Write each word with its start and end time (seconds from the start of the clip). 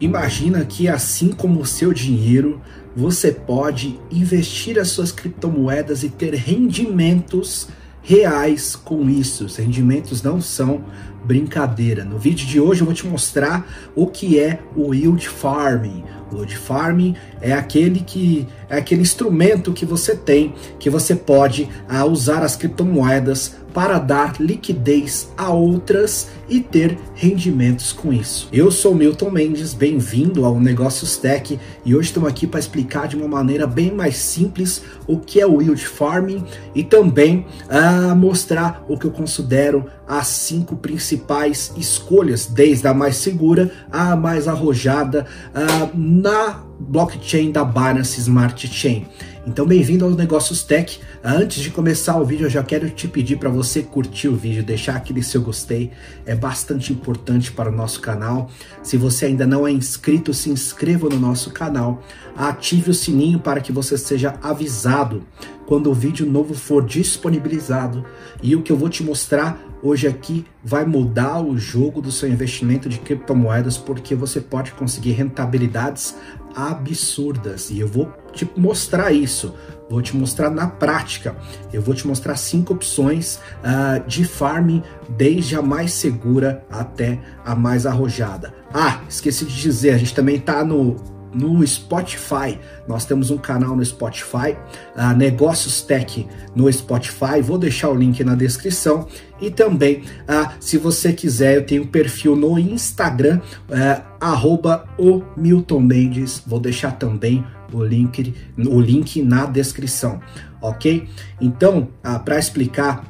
Imagina 0.00 0.64
que 0.64 0.88
assim 0.88 1.28
como 1.30 1.60
o 1.60 1.66
seu 1.66 1.92
dinheiro, 1.92 2.60
você 2.96 3.30
pode 3.30 4.00
investir 4.10 4.78
as 4.78 4.88
suas 4.88 5.12
criptomoedas 5.12 6.02
e 6.02 6.08
ter 6.08 6.34
rendimentos 6.34 7.68
reais 8.02 8.74
com 8.74 9.08
isso. 9.10 9.44
Os 9.44 9.56
rendimentos 9.56 10.22
não 10.22 10.40
são 10.40 10.84
brincadeira. 11.24 12.04
No 12.04 12.18
vídeo 12.18 12.46
de 12.46 12.60
hoje 12.60 12.80
eu 12.80 12.86
vou 12.86 12.94
te 12.94 13.06
mostrar 13.06 13.66
o 13.94 14.06
que 14.06 14.38
é 14.38 14.60
o 14.76 14.94
yield 14.94 15.28
farming. 15.28 16.04
O 16.32 16.36
yield 16.36 16.56
farming 16.56 17.16
é 17.40 17.52
aquele 17.52 18.00
que 18.00 18.46
é 18.68 18.76
aquele 18.78 19.02
instrumento 19.02 19.72
que 19.72 19.84
você 19.84 20.14
tem 20.14 20.54
que 20.78 20.88
você 20.88 21.14
pode 21.14 21.68
uh, 21.90 22.04
usar 22.04 22.42
as 22.42 22.56
criptomoedas 22.56 23.56
para 23.72 23.98
dar 23.98 24.40
liquidez 24.40 25.30
a 25.36 25.50
outras 25.50 26.28
e 26.48 26.60
ter 26.60 26.98
rendimentos 27.14 27.92
com 27.92 28.12
isso. 28.12 28.48
Eu 28.52 28.70
sou 28.70 28.94
Milton 28.94 29.30
Mendes, 29.30 29.72
bem-vindo 29.72 30.44
ao 30.44 30.58
Negócios 30.58 31.16
Tech 31.16 31.58
e 31.84 31.94
hoje 31.94 32.08
estamos 32.08 32.28
aqui 32.28 32.46
para 32.46 32.58
explicar 32.58 33.06
de 33.06 33.16
uma 33.16 33.28
maneira 33.28 33.66
bem 33.66 33.92
mais 33.92 34.16
simples 34.16 34.82
o 35.06 35.18
que 35.18 35.40
é 35.40 35.46
o 35.46 35.60
yield 35.60 35.86
farming 35.86 36.44
e 36.74 36.82
também 36.82 37.46
uh, 37.68 38.14
mostrar 38.16 38.84
o 38.88 38.98
que 38.98 39.06
eu 39.06 39.10
considero 39.12 39.86
as 40.10 40.26
cinco 40.26 40.74
principais 40.76 41.72
escolhas, 41.76 42.44
desde 42.46 42.88
a 42.88 42.92
mais 42.92 43.14
segura 43.14 43.70
à 43.92 44.16
mais 44.16 44.48
arrojada 44.48 45.24
uh, 45.54 45.96
na 45.96 46.64
blockchain 46.80 47.52
da 47.52 47.64
Binance 47.64 48.20
Smart 48.20 48.66
Chain. 48.66 49.06
Então, 49.46 49.64
bem-vindo 49.64 50.04
aos 50.04 50.16
Negócios 50.16 50.64
Tech. 50.64 50.98
Antes 51.22 51.62
de 51.62 51.70
começar 51.70 52.16
o 52.20 52.24
vídeo, 52.24 52.46
eu 52.46 52.50
já 52.50 52.62
quero 52.64 52.90
te 52.90 53.06
pedir 53.06 53.36
para 53.36 53.48
você 53.48 53.82
curtir 53.82 54.26
o 54.26 54.34
vídeo, 54.34 54.64
deixar 54.64 54.96
aquele 54.96 55.22
seu 55.22 55.42
gostei, 55.42 55.92
é 56.26 56.34
bastante 56.34 56.92
importante 56.92 57.52
para 57.52 57.70
o 57.70 57.72
nosso 57.72 58.00
canal. 58.00 58.50
Se 58.82 58.96
você 58.96 59.26
ainda 59.26 59.46
não 59.46 59.64
é 59.64 59.70
inscrito, 59.70 60.34
se 60.34 60.50
inscreva 60.50 61.08
no 61.08 61.20
nosso 61.20 61.52
canal, 61.52 62.02
ative 62.36 62.90
o 62.90 62.94
sininho 62.94 63.38
para 63.38 63.60
que 63.60 63.70
você 63.70 63.96
seja 63.96 64.34
avisado 64.42 65.22
quando 65.66 65.88
o 65.88 65.94
vídeo 65.94 66.26
novo 66.26 66.52
for 66.52 66.84
disponibilizado. 66.84 68.04
E 68.42 68.56
o 68.56 68.62
que 68.62 68.72
eu 68.72 68.76
vou 68.76 68.88
te 68.88 69.04
mostrar 69.04 69.69
hoje 69.82 70.06
aqui 70.06 70.44
vai 70.62 70.84
mudar 70.84 71.40
o 71.40 71.56
jogo 71.58 72.00
do 72.00 72.12
seu 72.12 72.28
investimento 72.28 72.88
de 72.88 72.98
criptomoedas 72.98 73.76
porque 73.76 74.14
você 74.14 74.40
pode 74.40 74.72
conseguir 74.72 75.12
rentabilidades 75.12 76.16
absurdas 76.54 77.70
e 77.70 77.80
eu 77.80 77.88
vou 77.88 78.12
te 78.32 78.48
mostrar 78.56 79.12
isso. 79.12 79.54
Vou 79.88 80.00
te 80.00 80.16
mostrar 80.16 80.50
na 80.50 80.68
prática. 80.68 81.36
Eu 81.72 81.82
vou 81.82 81.94
te 81.94 82.06
mostrar 82.06 82.36
cinco 82.36 82.74
opções 82.74 83.40
uh, 83.58 84.06
de 84.06 84.24
farming, 84.24 84.84
desde 85.08 85.56
a 85.56 85.62
mais 85.62 85.92
segura 85.92 86.64
até 86.70 87.18
a 87.44 87.56
mais 87.56 87.86
arrojada. 87.86 88.54
Ah, 88.72 89.00
esqueci 89.08 89.44
de 89.44 89.60
dizer, 89.60 89.90
a 89.90 89.98
gente 89.98 90.14
também 90.14 90.36
está 90.36 90.64
no 90.64 90.96
no 91.32 91.64
Spotify. 91.66 92.58
Nós 92.88 93.04
temos 93.04 93.30
um 93.30 93.38
canal 93.38 93.76
no 93.76 93.84
Spotify, 93.84 94.56
uh, 94.96 95.16
Negócios 95.16 95.82
Tech 95.82 96.26
no 96.54 96.70
Spotify. 96.72 97.40
Vou 97.42 97.58
deixar 97.58 97.88
o 97.88 97.94
link 97.94 98.22
na 98.24 98.34
descrição. 98.34 99.06
E 99.40 99.50
também, 99.50 100.00
uh, 100.00 100.50
se 100.60 100.76
você 100.76 101.12
quiser, 101.12 101.56
eu 101.56 101.64
tenho 101.64 101.84
um 101.84 101.86
perfil 101.86 102.36
no 102.36 102.58
Instagram, 102.58 103.40
uh, 103.68 104.02
arroba 104.20 104.84
o 104.98 105.22
Milton 105.36 105.80
Mendes. 105.80 106.42
Vou 106.46 106.60
deixar 106.60 106.92
também 106.92 107.44
o 107.72 107.82
link, 107.82 108.34
o 108.58 108.80
link 108.80 109.22
na 109.22 109.46
descrição, 109.46 110.20
ok? 110.60 111.08
Então, 111.40 111.88
uh, 112.04 112.18
para 112.24 112.38
explicar 112.38 113.04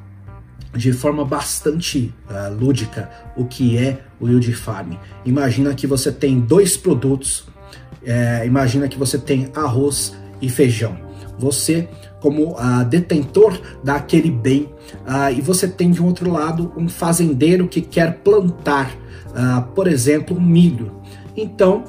de 0.74 0.92
forma 0.92 1.24
bastante 1.24 2.14
uh, 2.28 2.54
lúdica 2.54 3.10
o 3.36 3.44
que 3.44 3.76
é 3.76 4.02
o 4.20 4.28
yield 4.28 4.52
farming. 4.54 4.98
Imagina 5.24 5.74
que 5.74 5.86
você 5.86 6.12
tem 6.12 6.38
dois 6.38 6.76
produtos 6.76 7.50
é, 8.04 8.46
imagina 8.46 8.88
que 8.88 8.98
você 8.98 9.18
tem 9.18 9.50
arroz 9.54 10.16
e 10.40 10.48
feijão. 10.48 10.96
Você, 11.38 11.88
como 12.20 12.52
uh, 12.52 12.84
detentor 12.88 13.58
daquele 13.82 14.30
bem, 14.30 14.68
uh, 15.06 15.32
e 15.36 15.40
você 15.40 15.66
tem 15.66 15.90
de 15.90 16.02
um 16.02 16.06
outro 16.06 16.30
lado 16.30 16.72
um 16.76 16.88
fazendeiro 16.88 17.66
que 17.66 17.80
quer 17.80 18.18
plantar, 18.18 18.94
uh, 19.28 19.62
por 19.74 19.86
exemplo, 19.86 20.40
milho. 20.40 21.00
Então, 21.36 21.84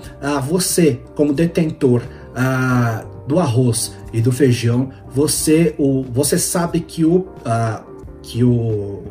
você, 0.47 1.01
como 1.15 1.33
detentor 1.33 2.03
do 3.27 3.39
arroz 3.39 3.93
e 4.13 4.21
do 4.21 4.31
feijão, 4.31 4.91
você, 5.09 5.75
o, 5.77 6.03
você 6.03 6.37
sabe 6.37 6.79
que 6.79 7.03
o, 7.03 7.27
que 8.21 8.43
o, 8.43 9.01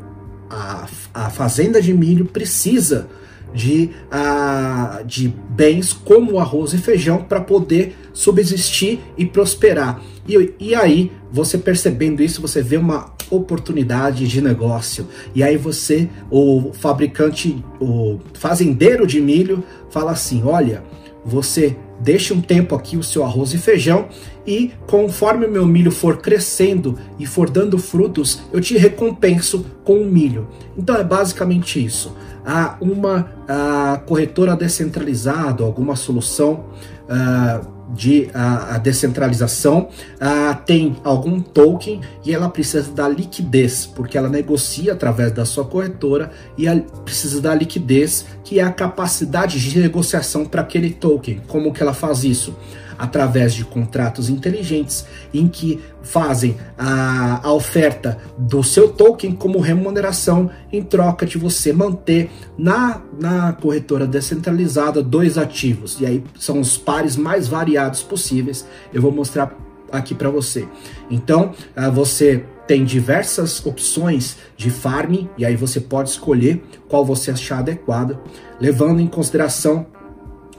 a, 0.49 0.87
a 1.13 1.31
fazenda 1.31 1.83
de 1.83 1.93
milho 1.93 2.25
precisa 2.25 3.09
de, 3.55 3.91
uh, 4.07 5.05
de 5.05 5.29
bens 5.29 5.93
como 5.93 6.39
arroz 6.39 6.73
e 6.73 6.79
feijão 6.79 7.23
para 7.23 7.41
poder 7.41 7.97
subsistir 8.21 9.01
e 9.17 9.25
prosperar. 9.25 10.03
E, 10.29 10.53
e 10.61 10.75
aí, 10.75 11.11
você 11.33 11.57
percebendo 11.57 12.23
isso, 12.23 12.43
você 12.43 12.63
vê 12.63 12.77
uma 12.77 13.15
oportunidade 13.31 14.29
de 14.29 14.43
negócio. 14.43 15.09
E 15.35 15.43
aí 15.43 15.57
você, 15.57 16.07
o 16.31 16.71
fabricante, 16.75 17.65
o 17.81 18.19
fazendeiro 18.35 19.07
de 19.07 19.23
milho, 19.23 19.65
fala 19.89 20.13
assim: 20.13 20.43
olha, 20.45 20.85
você 21.25 21.75
deixe 21.99 22.35
um 22.35 22.43
tempo 22.43 22.75
aqui 22.75 22.99
o 22.99 23.03
seu 23.03 23.25
arroz 23.25 23.55
e 23.55 23.59
feijão 23.59 24.09
e 24.47 24.73
conforme 24.87 25.47
o 25.47 25.51
meu 25.51 25.67
milho 25.67 25.91
for 25.91 26.19
crescendo 26.19 26.99
e 27.19 27.27
for 27.27 27.49
dando 27.49 27.79
frutos, 27.79 28.41
eu 28.53 28.61
te 28.61 28.77
recompenso 28.77 29.65
com 29.85 29.95
o 29.95 30.05
milho. 30.05 30.47
Então 30.77 30.95
é 30.97 31.05
basicamente 31.05 31.83
isso. 31.83 32.15
Há 32.45 32.77
uma 32.81 33.31
a, 33.47 34.01
corretora 34.07 34.57
descentralizada, 34.57 35.63
alguma 35.63 35.95
solução 35.95 36.65
a, 37.09 37.61
de 37.95 38.31
a, 38.33 38.77
a 38.77 38.79
descentralização 38.79 39.89
tem 40.65 40.97
algum 41.05 41.41
token 41.41 42.01
e 42.25 42.33
ela 42.33 42.49
precisa 42.49 42.91
da 42.93 43.09
liquidez, 43.09 43.87
porque 43.87 44.17
ela 44.17 44.29
negocia 44.29 44.93
através 44.93 45.33
da 45.33 45.45
sua 45.45 45.65
corretora 45.65 46.31
e 46.57 46.69
precisa 47.05 47.41
da 47.41 47.55
liquidez, 47.55 48.27
que 48.45 48.61
é 48.61 48.63
a 48.63 48.73
capacidade 48.73 49.59
de 49.59 49.79
negociação 49.79 50.45
para 50.45 50.63
aquele 50.63 50.91
token. 50.91 51.41
Como 51.49 51.73
que 51.73 51.83
ela 51.83 51.95
faz 51.95 52.25
isso? 52.25 52.55
Através 53.01 53.55
de 53.55 53.65
contratos 53.65 54.29
inteligentes 54.29 55.07
em 55.33 55.49
que 55.49 55.81
fazem 56.03 56.57
a, 56.77 57.41
a, 57.43 57.53
oferta 57.53 58.19
do 58.37 58.63
seu 58.63 58.93
token 58.93 59.33
como 59.33 59.59
remuneração 59.59 60.51
em 60.71 60.83
troca 60.83 61.25
de 61.25 61.39
você 61.39 61.73
manter 61.73 62.31
na, 62.59 63.01
na 63.19 63.55
corretora 63.55 64.07
descentralizada 64.07 65.03
dois 65.03 65.39
ativos. 65.39 65.99
E 65.99 66.05
aí 66.05 66.25
são 66.39 66.61
os 66.61 66.77
pares 66.77 67.17
mais 67.17 67.49
variados 67.49 68.03
possíveis. 68.03 68.67
Eu 68.93 69.01
vou 69.01 69.11
mostrar 69.11 69.57
aqui 69.91 70.15
para 70.15 70.29
você. 70.29 70.69
Então, 71.11 71.55
uh, 71.77 71.91
você 71.91 72.45
tem 72.67 72.85
diversas 72.85 73.65
opções 73.65 74.37
de 74.57 74.71
farming 74.71 75.29
e 75.39 75.45
aí 75.45 75.57
você 75.57 75.81
pode 75.81 76.11
escolher 76.11 76.63
qual 76.87 77.05
você 77.05 77.31
achar 77.31 77.61
adequada, 77.61 78.21
levando 78.61 79.01
em 79.01 79.07
consideração 79.07 79.87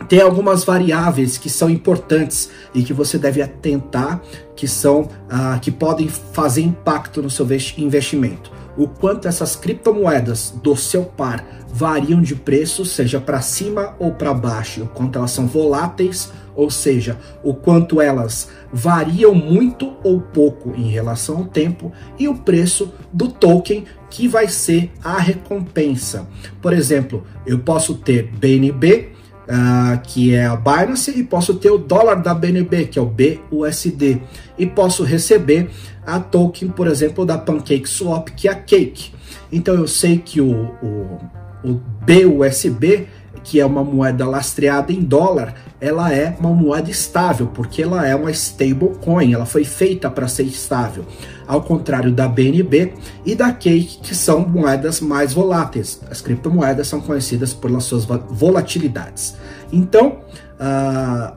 tem 0.08 0.22
algumas 0.22 0.64
variáveis 0.64 1.38
que 1.38 1.50
são 1.50 1.70
importantes 1.70 2.50
e 2.74 2.84
que 2.84 2.94
você 2.94 3.18
deve 3.18 3.42
atentar, 3.42 4.22
que 4.56 4.68
são 4.68 5.10
ah, 5.30 5.60
que 5.62 5.72
podem 5.72 6.08
fazer 6.08 6.62
impacto 6.62 7.22
no 7.22 7.30
seu 7.30 7.48
investimento. 7.78 8.52
O 8.78 8.88
quanto 8.88 9.28
essas 9.28 9.56
criptomoedas 9.56 10.54
do 10.64 10.76
seu 10.76 11.04
par 11.04 11.46
variam 11.74 12.22
de 12.22 12.36
preço, 12.36 12.86
seja 12.86 13.20
para 13.20 13.42
cima 13.42 13.96
ou 14.00 14.14
para 14.14 14.34
baixo, 14.34 14.84
o 14.84 14.88
quanto 14.88 15.18
elas 15.18 15.32
são 15.32 15.46
voláteis, 15.46 16.32
ou 16.56 16.70
seja, 16.70 17.18
o 17.44 17.54
quanto 17.54 18.02
elas 18.02 18.50
variam 18.72 19.34
muito 19.34 19.94
ou 20.04 20.22
pouco 20.22 20.74
em 20.76 20.90
relação 20.90 21.38
ao 21.38 21.46
tempo, 21.46 21.92
e 22.20 22.28
o 22.28 22.36
preço 22.36 22.94
do 23.12 23.30
token 23.30 23.86
que 24.10 24.28
vai 24.28 24.48
ser 24.48 24.92
a 25.04 25.18
recompensa. 25.18 26.28
Por 26.62 26.74
exemplo, 26.74 27.26
eu 27.46 27.60
posso 27.60 27.96
ter 27.96 28.30
BNB 28.32 29.12
uh, 29.48 30.00
que 30.04 30.34
é 30.34 30.46
a 30.46 30.56
Binance, 30.56 31.12
e 31.12 31.24
posso 31.24 31.56
ter 31.56 31.72
o 31.72 31.78
dólar 31.78 32.16
da 32.16 32.34
BNB, 32.34 32.86
que 32.86 33.00
é 33.00 33.02
o 33.02 33.06
BUSD, 33.06 34.22
e 34.58 34.66
posso 34.66 35.04
receber 35.04 35.70
a 36.06 36.20
token, 36.20 36.70
por 36.70 36.88
exemplo, 36.88 37.26
da 37.26 37.38
Pancake 37.38 37.88
Swap, 37.88 38.30
que 38.30 38.48
é 38.48 38.52
a 38.52 38.56
Cake. 38.56 39.12
Então 39.52 39.76
eu 39.76 39.88
sei 39.88 40.18
que 40.18 40.42
o, 40.42 40.72
o, 40.82 41.20
o 41.64 41.82
BUSB 42.06 43.08
que 43.44 43.60
é 43.60 43.66
uma 43.66 43.84
moeda 43.84 44.28
lastreada 44.28 44.92
em 44.92 45.02
dólar, 45.02 45.56
ela 45.80 46.14
é 46.14 46.36
uma 46.40 46.52
moeda 46.52 46.90
estável, 46.90 47.48
porque 47.48 47.82
ela 47.82 48.08
é 48.08 48.16
uma 48.16 48.32
stablecoin, 48.32 49.34
ela 49.34 49.46
foi 49.46 49.64
feita 49.64 50.10
para 50.10 50.28
ser 50.28 50.44
estável. 50.44 51.06
Ao 51.52 51.62
contrário 51.62 52.14
da 52.14 52.30
BNB 52.30 52.94
e 53.26 53.36
da 53.36 53.52
Cake, 53.52 54.00
que 54.02 54.16
são 54.16 54.48
moedas 54.48 55.02
mais 55.02 55.34
voláteis. 55.34 56.00
As 56.10 56.22
criptomoedas 56.22 56.88
são 56.88 57.02
conhecidas 57.02 57.54
pelas 57.54 57.84
suas 57.84 58.06
volatilidades. 58.06 59.36
Então, 59.70 60.20
uh, 60.58 61.36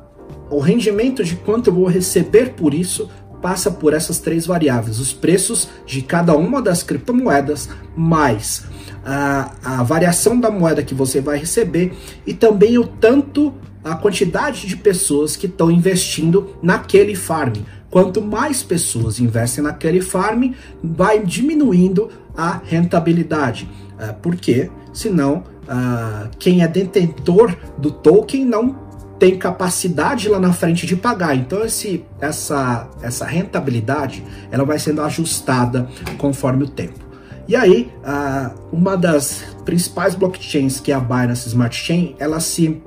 o 0.49 0.61
rendimento 0.61 1.25
de 1.25 1.35
quanto 1.35 1.71
eu 1.71 1.75
vou 1.75 1.89
receber 1.89 2.51
por 2.51 2.73
isso 2.73 3.11
passa 3.43 3.73
por 3.73 3.93
essas 3.93 4.21
três 4.21 4.47
variáveis: 4.47 5.01
os 5.01 5.13
preços 5.13 5.69
de 5.85 6.01
cada 6.01 6.37
uma 6.37 6.63
das 6.63 6.85
criptomoedas, 6.85 7.69
mais 7.97 8.67
a, 9.05 9.51
a 9.65 9.83
variação 9.83 10.39
da 10.39 10.49
moeda 10.49 10.85
que 10.85 10.95
você 10.95 11.21
vai 11.21 11.39
receber 11.39 11.93
e 12.25 12.33
também 12.33 12.79
o 12.79 12.87
tanto 12.87 13.53
a 13.85 13.95
quantidade 13.95 14.67
de 14.67 14.77
pessoas 14.77 15.37
que 15.37 15.47
estão 15.47 15.71
investindo 15.71 16.57
naquele 16.63 17.15
farm. 17.15 17.57
Quanto 17.95 18.21
mais 18.21 18.61
pessoas 18.61 19.21
investem 19.21 19.63
naquele 19.63 20.03
farm, 20.03 20.51
vai 20.83 21.23
diminuindo 21.25 22.11
a 22.37 22.61
rentabilidade. 22.65 23.71
Uh, 23.93 24.13
porque, 24.21 24.69
senão, 24.93 25.45
uh, 25.63 26.29
quem 26.37 26.65
é 26.65 26.67
detentor 26.67 27.57
do 27.79 27.93
token 27.93 28.45
não 28.45 28.77
tem 29.17 29.39
capacidade 29.39 30.29
lá 30.29 30.41
na 30.41 30.53
frente 30.53 30.89
de 30.89 30.97
pagar. 30.97 31.37
Então 31.37 31.65
esse, 31.65 32.05
essa, 32.21 32.91
essa 33.01 33.25
rentabilidade 33.25 34.25
ela 34.51 34.65
vai 34.65 34.81
sendo 34.81 35.01
ajustada 35.01 35.89
conforme 36.19 36.65
o 36.65 36.69
tempo. 36.69 36.99
E 37.47 37.55
aí, 37.55 37.93
uh, 38.01 38.59
uma 38.73 38.97
das 38.97 39.45
principais 39.65 40.17
blockchains, 40.17 40.81
que 40.81 40.91
é 40.91 40.97
a 40.97 41.01
Binance 41.01 41.47
Smart 41.47 41.77
Chain, 41.77 42.17
ela 42.19 42.41
se 42.41 42.83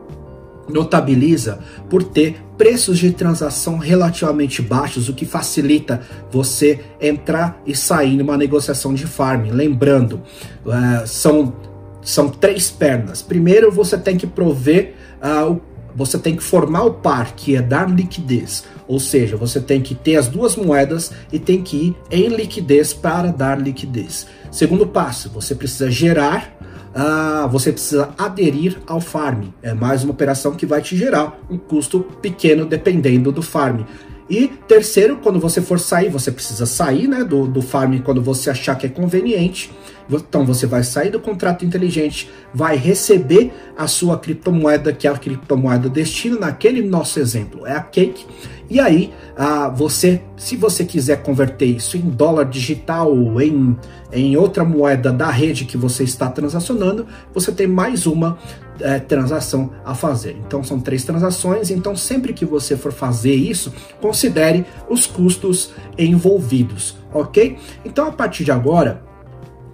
notabiliza 0.67 1.59
por 1.89 2.03
ter 2.03 2.41
preços 2.57 2.97
de 2.97 3.11
transação 3.11 3.77
relativamente 3.77 4.61
baixos, 4.61 5.09
o 5.09 5.13
que 5.13 5.25
facilita 5.25 6.01
você 6.31 6.79
entrar 6.99 7.61
e 7.65 7.75
sair 7.75 8.17
numa 8.17 8.37
negociação 8.37 8.93
de 8.93 9.05
farm. 9.05 9.49
Lembrando, 9.51 10.21
uh, 10.65 11.05
são, 11.05 11.53
são 12.01 12.29
três 12.29 12.69
pernas. 12.69 13.21
Primeiro, 13.21 13.71
você 13.71 13.97
tem 13.97 14.17
que 14.17 14.27
prover 14.27 14.95
uh, 15.21 15.59
você 15.97 16.19
tem 16.19 16.35
que 16.35 16.43
formar 16.43 16.83
o 16.83 16.93
par, 16.93 17.33
que 17.35 17.55
é 17.55 17.61
dar 17.61 17.89
liquidez. 17.89 18.65
Ou 18.87 18.99
seja, 18.99 19.35
você 19.35 19.59
tem 19.59 19.81
que 19.81 19.95
ter 19.95 20.15
as 20.15 20.27
duas 20.27 20.55
moedas 20.55 21.11
e 21.33 21.39
tem 21.39 21.63
que 21.63 21.75
ir 21.75 21.95
em 22.11 22.27
liquidez 22.27 22.93
para 22.93 23.31
dar 23.31 23.59
liquidez. 23.59 24.27
Segundo 24.51 24.85
passo, 24.85 25.31
você 25.31 25.55
precisa 25.55 25.89
gerar 25.89 26.55
ah, 26.93 27.47
você 27.51 27.71
precisa 27.71 28.09
aderir 28.17 28.77
ao 28.87 28.99
farm. 28.99 29.45
É 29.61 29.73
mais 29.73 30.03
uma 30.03 30.11
operação 30.11 30.53
que 30.53 30.65
vai 30.65 30.81
te 30.81 30.95
gerar 30.95 31.39
um 31.49 31.57
custo 31.57 32.01
pequeno 32.21 32.65
dependendo 32.65 33.31
do 33.31 33.41
farm. 33.41 33.81
E 34.29 34.47
terceiro, 34.67 35.17
quando 35.17 35.39
você 35.39 35.61
for 35.61 35.79
sair, 35.79 36.09
você 36.09 36.31
precisa 36.31 36.65
sair 36.65 37.07
né, 37.07 37.23
do, 37.23 37.47
do 37.47 37.61
farm 37.61 37.99
quando 37.99 38.21
você 38.21 38.49
achar 38.49 38.75
que 38.75 38.85
é 38.85 38.89
conveniente. 38.89 39.71
Então 40.09 40.45
você 40.45 40.65
vai 40.65 40.83
sair 40.83 41.09
do 41.09 41.19
contrato 41.19 41.65
inteligente, 41.65 42.29
vai 42.53 42.77
receber 42.77 43.51
a 43.77 43.87
sua 43.87 44.17
criptomoeda, 44.17 44.93
que 44.93 45.07
é 45.07 45.11
a 45.11 45.17
criptomoeda 45.17 45.89
destino, 45.89 46.39
naquele 46.39 46.81
nosso 46.81 47.19
exemplo, 47.19 47.65
é 47.65 47.73
a 47.73 47.81
Cake. 47.81 48.25
E 48.69 48.81
aí, 48.81 49.13
ah, 49.37 49.69
você, 49.69 50.21
se 50.35 50.57
você 50.57 50.83
quiser 50.83 51.23
converter 51.23 51.65
isso 51.65 51.95
em 51.95 52.01
dólar 52.01 52.45
digital 52.45 53.15
ou 53.15 53.41
em, 53.41 53.77
em 54.11 54.35
outra 54.35 54.65
moeda 54.65 55.11
da 55.11 55.29
rede 55.29 55.63
que 55.63 55.77
você 55.77 56.03
está 56.03 56.29
transacionando, 56.29 57.05
você 57.33 57.51
tem 57.51 57.67
mais 57.67 58.05
uma 58.05 58.37
é, 58.81 58.99
transação 58.99 59.71
a 59.85 59.93
fazer. 59.93 60.37
Então 60.45 60.63
são 60.63 60.79
três 60.79 61.03
transações, 61.03 61.69
então 61.69 61.95
sempre 61.95 62.33
que 62.33 62.45
você 62.45 62.75
for 62.77 62.91
fazer 62.91 63.35
isso, 63.35 63.73
considere 64.01 64.65
os 64.89 65.05
custos 65.05 65.71
envolvidos, 65.97 66.95
ok? 67.13 67.57
Então 67.85 68.07
a 68.07 68.11
partir 68.11 68.43
de 68.43 68.51
agora, 68.51 69.01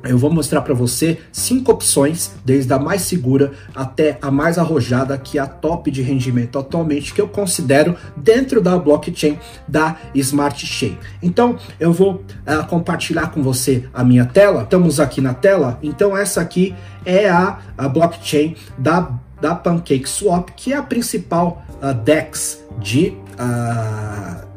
eu 0.03 0.17
vou 0.17 0.29
mostrar 0.29 0.61
para 0.61 0.73
você 0.73 1.19
cinco 1.31 1.71
opções, 1.71 2.31
desde 2.43 2.71
a 2.73 2.79
mais 2.79 3.03
segura 3.03 3.53
até 3.73 4.17
a 4.21 4.29
mais 4.29 4.57
arrojada, 4.57 5.17
que 5.17 5.37
é 5.37 5.41
a 5.41 5.47
top 5.47 5.89
de 5.89 6.01
rendimento 6.01 6.59
atualmente, 6.59 7.13
que 7.13 7.21
eu 7.21 7.27
considero 7.27 7.95
dentro 8.15 8.61
da 8.61 8.77
blockchain 8.77 9.39
da 9.67 9.95
Smart 10.15 10.65
Chain. 10.65 10.97
Então, 11.21 11.57
eu 11.79 11.93
vou 11.93 12.15
uh, 12.15 12.67
compartilhar 12.67 13.31
com 13.31 13.41
você 13.41 13.85
a 13.93 14.03
minha 14.03 14.25
tela. 14.25 14.63
Estamos 14.63 14.99
aqui 14.99 15.21
na 15.21 15.33
tela. 15.33 15.79
Então, 15.81 16.17
essa 16.17 16.41
aqui 16.41 16.75
é 17.05 17.29
a, 17.29 17.59
a 17.77 17.87
blockchain 17.87 18.55
da, 18.77 19.09
da 19.39 19.55
PancakeSwap, 19.55 20.51
que 20.55 20.73
é 20.73 20.77
a 20.77 20.83
principal 20.83 21.63
uh, 21.81 21.93
DEX 21.93 22.61
de. 22.79 23.17
Uh, 23.39 24.52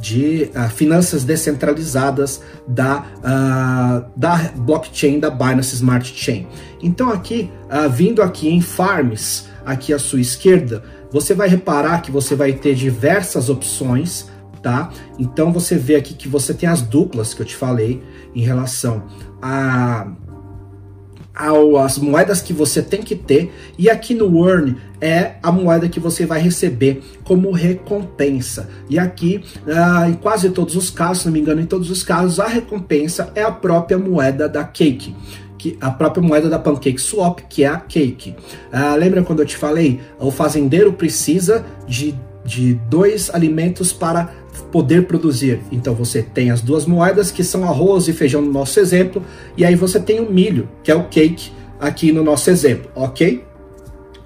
de 0.00 0.50
uh, 0.54 0.68
finanças 0.68 1.24
descentralizadas 1.24 2.42
da, 2.66 3.04
uh, 3.18 4.10
da 4.16 4.52
blockchain 4.56 5.20
da 5.20 5.30
Binance 5.30 5.74
Smart 5.74 6.12
Chain. 6.14 6.46
Então 6.82 7.10
aqui, 7.10 7.50
uh, 7.66 7.88
vindo 7.88 8.22
aqui 8.22 8.48
em 8.48 8.60
Farms, 8.60 9.46
aqui 9.64 9.92
à 9.92 9.98
sua 9.98 10.20
esquerda, 10.20 10.82
você 11.10 11.34
vai 11.34 11.48
reparar 11.48 12.02
que 12.02 12.10
você 12.10 12.34
vai 12.34 12.52
ter 12.52 12.74
diversas 12.74 13.48
opções, 13.48 14.28
tá? 14.62 14.90
Então 15.18 15.52
você 15.52 15.76
vê 15.76 15.96
aqui 15.96 16.14
que 16.14 16.28
você 16.28 16.52
tem 16.52 16.68
as 16.68 16.82
duplas 16.82 17.32
que 17.32 17.42
eu 17.42 17.46
te 17.46 17.54
falei 17.54 18.02
em 18.34 18.42
relação 18.42 19.04
a 19.40 20.08
as 21.38 21.98
moedas 21.98 22.42
que 22.42 22.52
você 22.52 22.82
tem 22.82 23.00
que 23.00 23.14
ter 23.14 23.52
e 23.78 23.88
aqui 23.88 24.12
no 24.12 24.48
Earn 24.48 24.76
é 25.00 25.34
a 25.40 25.52
moeda 25.52 25.88
que 25.88 26.00
você 26.00 26.26
vai 26.26 26.40
receber 26.40 27.00
como 27.22 27.52
recompensa. 27.52 28.68
E 28.90 28.98
aqui, 28.98 29.44
ah, 29.68 30.08
em 30.08 30.14
quase 30.14 30.50
todos 30.50 30.74
os 30.74 30.90
casos, 30.90 31.20
se 31.20 31.26
não 31.26 31.32
me 31.32 31.40
engano, 31.40 31.60
em 31.60 31.66
todos 31.66 31.90
os 31.90 32.02
casos, 32.02 32.40
a 32.40 32.46
recompensa 32.48 33.30
é 33.36 33.42
a 33.42 33.52
própria 33.52 33.96
moeda 33.96 34.48
da 34.48 34.64
Cake. 34.64 35.14
Que, 35.56 35.76
a 35.80 35.90
própria 35.90 36.22
moeda 36.22 36.48
da 36.48 36.58
Pancake 36.58 37.00
Swap, 37.00 37.40
que 37.48 37.64
é 37.64 37.68
a 37.68 37.76
Cake. 37.76 38.34
Ah, 38.72 38.94
lembra 38.96 39.22
quando 39.22 39.40
eu 39.40 39.46
te 39.46 39.56
falei? 39.56 40.00
O 40.18 40.30
fazendeiro 40.30 40.92
precisa 40.92 41.64
de, 41.86 42.14
de 42.44 42.74
dois 42.88 43.30
alimentos 43.32 43.92
para 43.92 44.32
poder 44.64 45.06
produzir. 45.06 45.60
Então 45.70 45.94
você 45.94 46.22
tem 46.22 46.50
as 46.50 46.60
duas 46.60 46.86
moedas 46.86 47.30
que 47.30 47.44
são 47.44 47.64
arroz 47.64 48.08
e 48.08 48.12
feijão 48.12 48.40
no 48.40 48.52
nosso 48.52 48.78
exemplo, 48.80 49.22
e 49.56 49.64
aí 49.64 49.74
você 49.74 49.98
tem 49.98 50.20
o 50.20 50.30
milho, 50.30 50.68
que 50.82 50.90
é 50.90 50.94
o 50.94 51.04
cake 51.04 51.50
aqui 51.80 52.12
no 52.12 52.22
nosso 52.24 52.50
exemplo, 52.50 52.90
ok? 52.94 53.44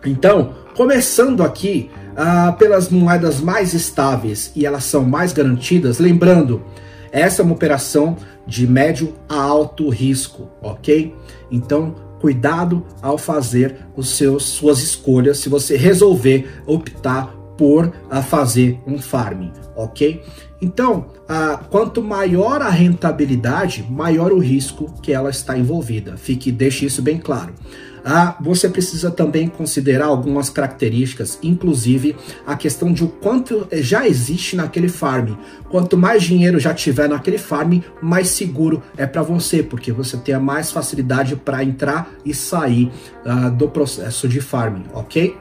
Então, 0.04 0.54
começando 0.74 1.42
aqui 1.42 1.90
ah, 2.16 2.54
pelas 2.58 2.88
moedas 2.88 3.40
mais 3.40 3.74
estáveis 3.74 4.52
e 4.56 4.66
elas 4.66 4.84
são 4.84 5.04
mais 5.04 5.32
garantidas, 5.32 5.98
lembrando, 5.98 6.62
essa 7.10 7.42
é 7.42 7.44
uma 7.44 7.54
operação 7.54 8.16
de 8.46 8.66
médio 8.66 9.14
a 9.28 9.40
alto 9.40 9.88
risco, 9.88 10.48
ok? 10.62 11.14
Então, 11.50 11.94
cuidado 12.20 12.86
ao 13.02 13.18
fazer 13.18 13.76
os 13.96 14.16
seus 14.16 14.44
suas 14.44 14.80
escolhas 14.80 15.38
se 15.38 15.48
você 15.48 15.76
resolver 15.76 16.48
optar 16.66 17.34
por 17.62 17.92
a 18.10 18.20
fazer 18.20 18.80
um 18.84 18.98
farming, 18.98 19.52
ok? 19.76 20.20
Então, 20.60 21.06
a, 21.28 21.58
quanto 21.70 22.02
maior 22.02 22.60
a 22.60 22.68
rentabilidade, 22.68 23.86
maior 23.88 24.32
o 24.32 24.40
risco 24.40 24.92
que 25.00 25.12
ela 25.12 25.30
está 25.30 25.56
envolvida. 25.56 26.16
Fique, 26.16 26.50
deixe 26.50 26.86
isso 26.86 27.00
bem 27.00 27.18
claro. 27.18 27.54
Ah, 28.04 28.36
você 28.40 28.68
precisa 28.68 29.12
também 29.12 29.46
considerar 29.46 30.06
algumas 30.06 30.50
características, 30.50 31.38
inclusive 31.40 32.16
a 32.44 32.56
questão 32.56 32.92
de 32.92 33.04
o 33.04 33.08
quanto 33.08 33.68
já 33.70 34.08
existe 34.08 34.56
naquele 34.56 34.88
farm. 34.88 35.36
Quanto 35.70 35.96
mais 35.96 36.24
dinheiro 36.24 36.58
já 36.58 36.74
tiver 36.74 37.08
naquele 37.08 37.38
farm, 37.38 37.78
mais 38.02 38.26
seguro 38.26 38.82
é 38.96 39.06
para 39.06 39.22
você, 39.22 39.62
porque 39.62 39.92
você 39.92 40.16
tem 40.16 40.34
a 40.34 40.40
mais 40.40 40.72
facilidade 40.72 41.36
para 41.36 41.62
entrar 41.62 42.10
e 42.24 42.34
sair 42.34 42.90
ah, 43.24 43.50
do 43.50 43.68
processo 43.68 44.26
de 44.26 44.40
farming, 44.40 44.86
ok? 44.92 45.36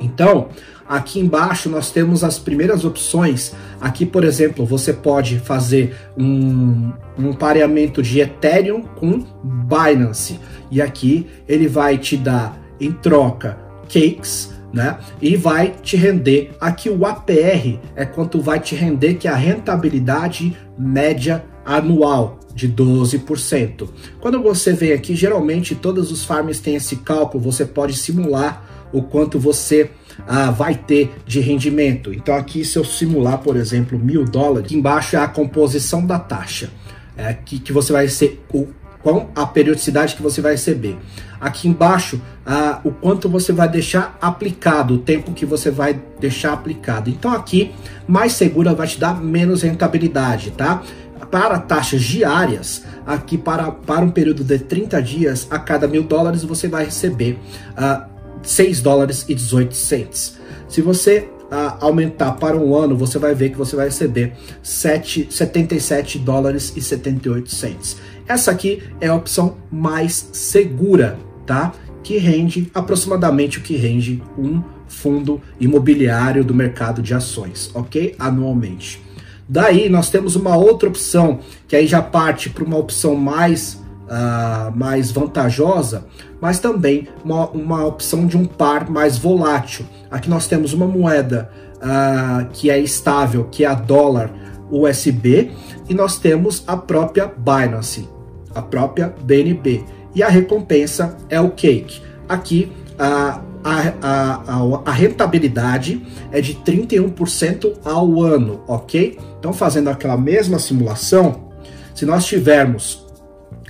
Então, 0.00 0.48
aqui 0.88 1.20
embaixo 1.20 1.68
nós 1.68 1.90
temos 1.90 2.24
as 2.24 2.38
primeiras 2.38 2.84
opções. 2.84 3.52
Aqui, 3.80 4.06
por 4.06 4.24
exemplo, 4.24 4.64
você 4.64 4.92
pode 4.92 5.38
fazer 5.38 5.94
um, 6.16 6.92
um 7.18 7.32
pareamento 7.32 8.02
de 8.02 8.20
Ethereum 8.20 8.82
com 8.82 9.24
Binance. 9.44 10.40
E 10.70 10.80
aqui 10.80 11.26
ele 11.46 11.68
vai 11.68 11.98
te 11.98 12.16
dar 12.16 12.58
em 12.80 12.92
troca 12.92 13.58
cakes, 13.88 14.52
né? 14.72 14.98
E 15.20 15.36
vai 15.36 15.74
te 15.82 15.96
render. 15.96 16.52
Aqui 16.60 16.90
o 16.90 17.04
APR 17.06 17.78
é 17.96 18.04
quanto 18.04 18.40
vai 18.40 18.60
te 18.60 18.74
render, 18.74 19.14
que 19.14 19.28
é 19.28 19.30
a 19.30 19.36
rentabilidade 19.36 20.56
média 20.78 21.44
anual 21.64 22.38
de 22.54 22.68
12%. 22.68 23.88
Quando 24.20 24.42
você 24.42 24.72
vem 24.72 24.92
aqui, 24.92 25.14
geralmente 25.14 25.74
todos 25.74 26.10
os 26.10 26.24
farms 26.24 26.60
têm 26.60 26.74
esse 26.74 26.96
cálculo, 26.96 27.42
você 27.42 27.64
pode 27.64 27.96
simular 27.96 28.88
o 28.92 29.02
quanto 29.02 29.38
você 29.38 29.90
ah, 30.26 30.50
vai 30.50 30.74
ter 30.74 31.14
de 31.26 31.40
rendimento. 31.40 32.12
Então 32.12 32.34
aqui 32.34 32.64
se 32.64 32.78
eu 32.78 32.84
simular, 32.84 33.38
por 33.38 33.56
exemplo, 33.56 33.98
mil 33.98 34.24
dólares, 34.24 34.72
embaixo 34.72 35.16
é 35.16 35.18
a 35.18 35.28
composição 35.28 36.04
da 36.04 36.18
taxa, 36.18 36.70
é, 37.16 37.32
que, 37.34 37.72
você 37.72 37.92
vai 37.92 38.08
ser 38.08 38.44
o 38.52 38.68
com 39.02 39.28
a 39.34 39.46
periodicidade 39.46 40.16
que 40.16 40.22
você 40.22 40.40
vai 40.40 40.52
receber. 40.52 40.98
Aqui 41.40 41.68
embaixo, 41.68 42.20
ah, 42.44 42.80
o 42.82 42.90
quanto 42.90 43.28
você 43.28 43.52
vai 43.52 43.68
deixar 43.68 44.18
aplicado, 44.20 44.94
o 44.94 44.98
tempo 44.98 45.32
que 45.32 45.46
você 45.46 45.70
vai 45.70 46.00
deixar 46.18 46.52
aplicado. 46.52 47.08
Então 47.08 47.32
aqui, 47.32 47.72
mais 48.06 48.32
segura 48.32 48.74
vai 48.74 48.86
te 48.86 48.98
dar 48.98 49.20
menos 49.20 49.62
rentabilidade, 49.62 50.50
tá? 50.50 50.82
Para 51.30 51.58
taxas 51.58 52.02
diárias, 52.02 52.84
aqui 53.06 53.38
para, 53.38 53.70
para 53.70 54.04
um 54.04 54.10
período 54.10 54.42
de 54.42 54.58
30 54.58 55.00
dias, 55.00 55.46
a 55.50 55.58
cada 55.58 55.86
mil 55.86 56.02
dólares 56.02 56.42
você 56.42 56.66
vai 56.68 56.86
receber 56.86 57.38
ah, 57.76 58.08
6 58.42 58.80
dólares 58.80 59.24
e 59.28 59.34
18 59.34 59.74
cents. 59.74 60.38
Se 60.68 60.80
você 60.82 61.28
uh, 61.50 61.76
aumentar 61.80 62.32
para 62.32 62.56
um 62.56 62.74
ano, 62.74 62.96
você 62.96 63.18
vai 63.18 63.34
ver 63.34 63.50
que 63.50 63.56
você 63.56 63.74
vai 63.74 63.86
receber 63.86 64.34
7, 64.62 65.28
77 65.30 66.18
dólares 66.18 66.72
e 66.76 66.80
78 66.80 67.54
cents. 67.54 67.96
Essa 68.26 68.50
aqui 68.50 68.82
é 69.00 69.08
a 69.08 69.14
opção 69.14 69.56
mais 69.70 70.28
segura, 70.32 71.18
tá? 71.46 71.72
Que 72.02 72.18
rende 72.18 72.70
aproximadamente 72.74 73.58
o 73.58 73.62
que 73.62 73.76
rende 73.76 74.22
um 74.36 74.62
fundo 74.86 75.40
imobiliário 75.60 76.44
do 76.44 76.54
mercado 76.54 77.02
de 77.02 77.14
ações, 77.14 77.70
ok? 77.74 78.14
Anualmente. 78.18 79.02
Daí 79.48 79.88
nós 79.88 80.10
temos 80.10 80.36
uma 80.36 80.56
outra 80.56 80.88
opção 80.88 81.40
que 81.66 81.74
aí 81.74 81.86
já 81.86 82.02
parte 82.02 82.50
para 82.50 82.64
uma 82.64 82.76
opção 82.76 83.14
mais, 83.14 83.82
uh, 84.08 84.76
mais 84.76 85.10
vantajosa, 85.10 86.04
mas 86.40 86.58
também 86.58 87.06
uma, 87.24 87.48
uma 87.50 87.86
opção 87.86 88.26
de 88.26 88.36
um 88.36 88.44
par 88.44 88.90
mais 88.90 89.18
volátil. 89.18 89.84
Aqui 90.10 90.28
nós 90.28 90.46
temos 90.46 90.72
uma 90.72 90.86
moeda 90.86 91.50
uh, 91.76 92.48
que 92.52 92.70
é 92.70 92.78
estável, 92.78 93.44
que 93.44 93.64
é 93.64 93.68
a 93.68 93.74
dólar 93.74 94.30
USB, 94.70 95.50
e 95.88 95.94
nós 95.94 96.18
temos 96.18 96.64
a 96.66 96.76
própria 96.76 97.26
Binance, 97.26 98.08
a 98.54 98.62
própria 98.62 99.14
BNB. 99.22 99.84
E 100.14 100.22
a 100.22 100.28
recompensa 100.28 101.16
é 101.28 101.40
o 101.40 101.50
Cake. 101.50 102.00
Aqui 102.28 102.72
a, 102.98 103.40
a, 103.62 103.94
a, 104.02 104.82
a 104.84 104.90
rentabilidade 104.90 106.02
é 106.32 106.40
de 106.40 106.54
31% 106.54 107.74
ao 107.84 108.22
ano, 108.22 108.62
ok? 108.66 109.18
Então, 109.38 109.52
fazendo 109.52 109.88
aquela 109.88 110.16
mesma 110.16 110.58
simulação, 110.58 111.48
se 111.94 112.04
nós 112.04 112.24
tivermos 112.24 113.07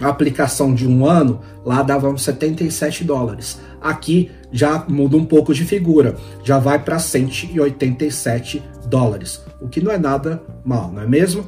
a 0.01 0.09
aplicação 0.09 0.75
de 0.75 0.87
um 0.87 1.07
ano, 1.07 1.41
lá 1.65 1.83
dava 1.83 2.17
77 2.17 3.05
dólares. 3.05 3.61
Aqui 3.81 4.31
já 4.51 4.85
muda 4.89 5.17
um 5.17 5.25
pouco 5.25 5.53
de 5.53 5.65
figura, 5.65 6.17
já 6.43 6.59
vai 6.59 6.79
para 6.79 6.99
187 6.99 8.63
dólares, 8.87 9.43
o 9.61 9.69
que 9.69 9.81
não 9.81 9.93
é 9.93 9.99
nada 9.99 10.43
mal, 10.65 10.91
não 10.93 11.03
é 11.03 11.07
mesmo? 11.07 11.45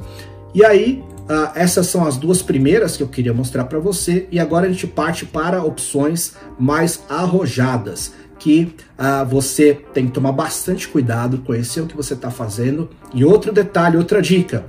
E 0.53 0.63
aí, 0.63 1.03
Uh, 1.21 1.47
essas 1.55 1.87
são 1.87 2.05
as 2.05 2.17
duas 2.17 2.41
primeiras 2.41 2.97
que 2.97 3.03
eu 3.03 3.07
queria 3.07 3.33
mostrar 3.33 3.63
para 3.63 3.79
você 3.79 4.27
e 4.31 4.39
agora 4.39 4.65
a 4.65 4.69
gente 4.69 4.85
parte 4.85 5.25
para 5.25 5.63
opções 5.63 6.33
mais 6.59 7.03
arrojadas 7.07 8.11
que 8.37 8.73
uh, 8.97 9.25
você 9.25 9.79
tem 9.93 10.07
que 10.07 10.13
tomar 10.13 10.31
bastante 10.31 10.87
cuidado, 10.87 11.37
conhecer 11.37 11.79
o 11.79 11.85
que 11.85 11.95
você 11.95 12.15
está 12.15 12.31
fazendo. 12.31 12.89
E 13.13 13.23
outro 13.23 13.53
detalhe, 13.53 13.97
outra 13.97 14.21
dica: 14.21 14.65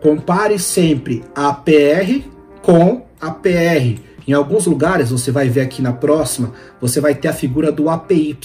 compare 0.00 0.58
sempre 0.58 1.24
a 1.34 1.52
PR 1.52 2.22
com 2.62 3.05
a 3.20 3.30
PR. 3.30 4.00
Em 4.28 4.32
alguns 4.32 4.66
lugares, 4.66 5.10
você 5.10 5.30
vai 5.30 5.48
ver 5.48 5.60
aqui 5.60 5.80
na 5.80 5.92
próxima, 5.92 6.52
você 6.80 7.00
vai 7.00 7.14
ter 7.14 7.28
a 7.28 7.32
figura 7.32 7.70
do 7.70 7.88
APY. 7.88 8.36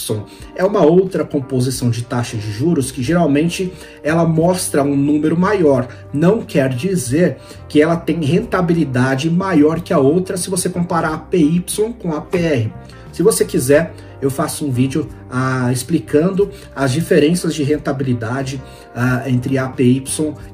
É 0.55 0.63
uma 0.63 0.85
outra 0.85 1.25
composição 1.25 1.89
de 1.89 2.03
taxa 2.03 2.37
de 2.37 2.51
juros 2.51 2.91
que 2.91 3.01
geralmente 3.01 3.73
ela 4.03 4.23
mostra 4.23 4.83
um 4.83 4.95
número 4.95 5.35
maior. 5.35 5.87
Não 6.13 6.43
quer 6.43 6.69
dizer 6.69 7.37
que 7.67 7.81
ela 7.81 7.95
tem 7.95 8.23
rentabilidade 8.23 9.27
maior 9.27 9.81
que 9.81 9.91
a 9.91 9.97
outra 9.97 10.37
se 10.37 10.51
você 10.51 10.69
comparar 10.69 11.15
APY 11.15 11.65
com 11.99 12.13
APR. 12.13 12.69
Se 13.11 13.23
você 13.23 13.43
quiser, 13.43 13.91
eu 14.21 14.29
faço 14.29 14.65
um 14.65 14.71
vídeo 14.71 15.07
ah, 15.29 15.71
explicando 15.71 16.49
as 16.75 16.91
diferenças 16.91 17.53
de 17.55 17.63
rentabilidade 17.63 18.61
ah, 18.95 19.23
entre 19.27 19.57
APY 19.57 20.03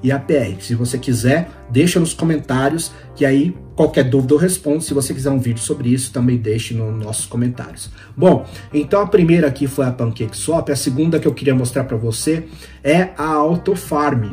e 0.01 0.11
APR. 0.11 0.61
Se 0.61 0.75
você 0.75 0.97
quiser, 0.97 1.49
deixa 1.69 1.99
nos 1.99 2.13
comentários 2.13 2.91
que 3.15 3.25
aí 3.25 3.55
qualquer 3.75 4.03
dúvida 4.03 4.33
eu 4.33 4.37
respondo. 4.37 4.81
Se 4.81 4.93
você 4.93 5.13
quiser 5.13 5.29
um 5.29 5.39
vídeo 5.39 5.61
sobre 5.61 5.89
isso, 5.89 6.11
também 6.11 6.37
deixe 6.37 6.73
nos 6.73 7.03
nossos 7.03 7.25
comentários. 7.25 7.89
Bom, 8.15 8.45
então 8.73 9.01
a 9.01 9.07
primeira 9.07 9.47
aqui 9.47 9.67
foi 9.67 9.85
a 9.85 9.91
PancakeSwap, 9.91 10.71
a 10.71 10.75
segunda 10.75 11.19
que 11.19 11.27
eu 11.27 11.33
queria 11.33 11.55
mostrar 11.55 11.83
para 11.83 11.97
você 11.97 12.47
é 12.83 13.09
a 13.17 13.33
AutoFarm, 13.33 14.31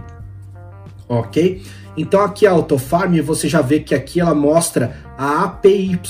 ok? 1.08 1.62
Então 1.96 2.20
aqui 2.22 2.46
a 2.46 2.50
AutoFarm, 2.50 3.20
você 3.20 3.48
já 3.48 3.60
vê 3.60 3.80
que 3.80 3.94
aqui 3.94 4.20
ela 4.20 4.34
mostra 4.34 4.96
a 5.16 5.44
APY, 5.44 6.00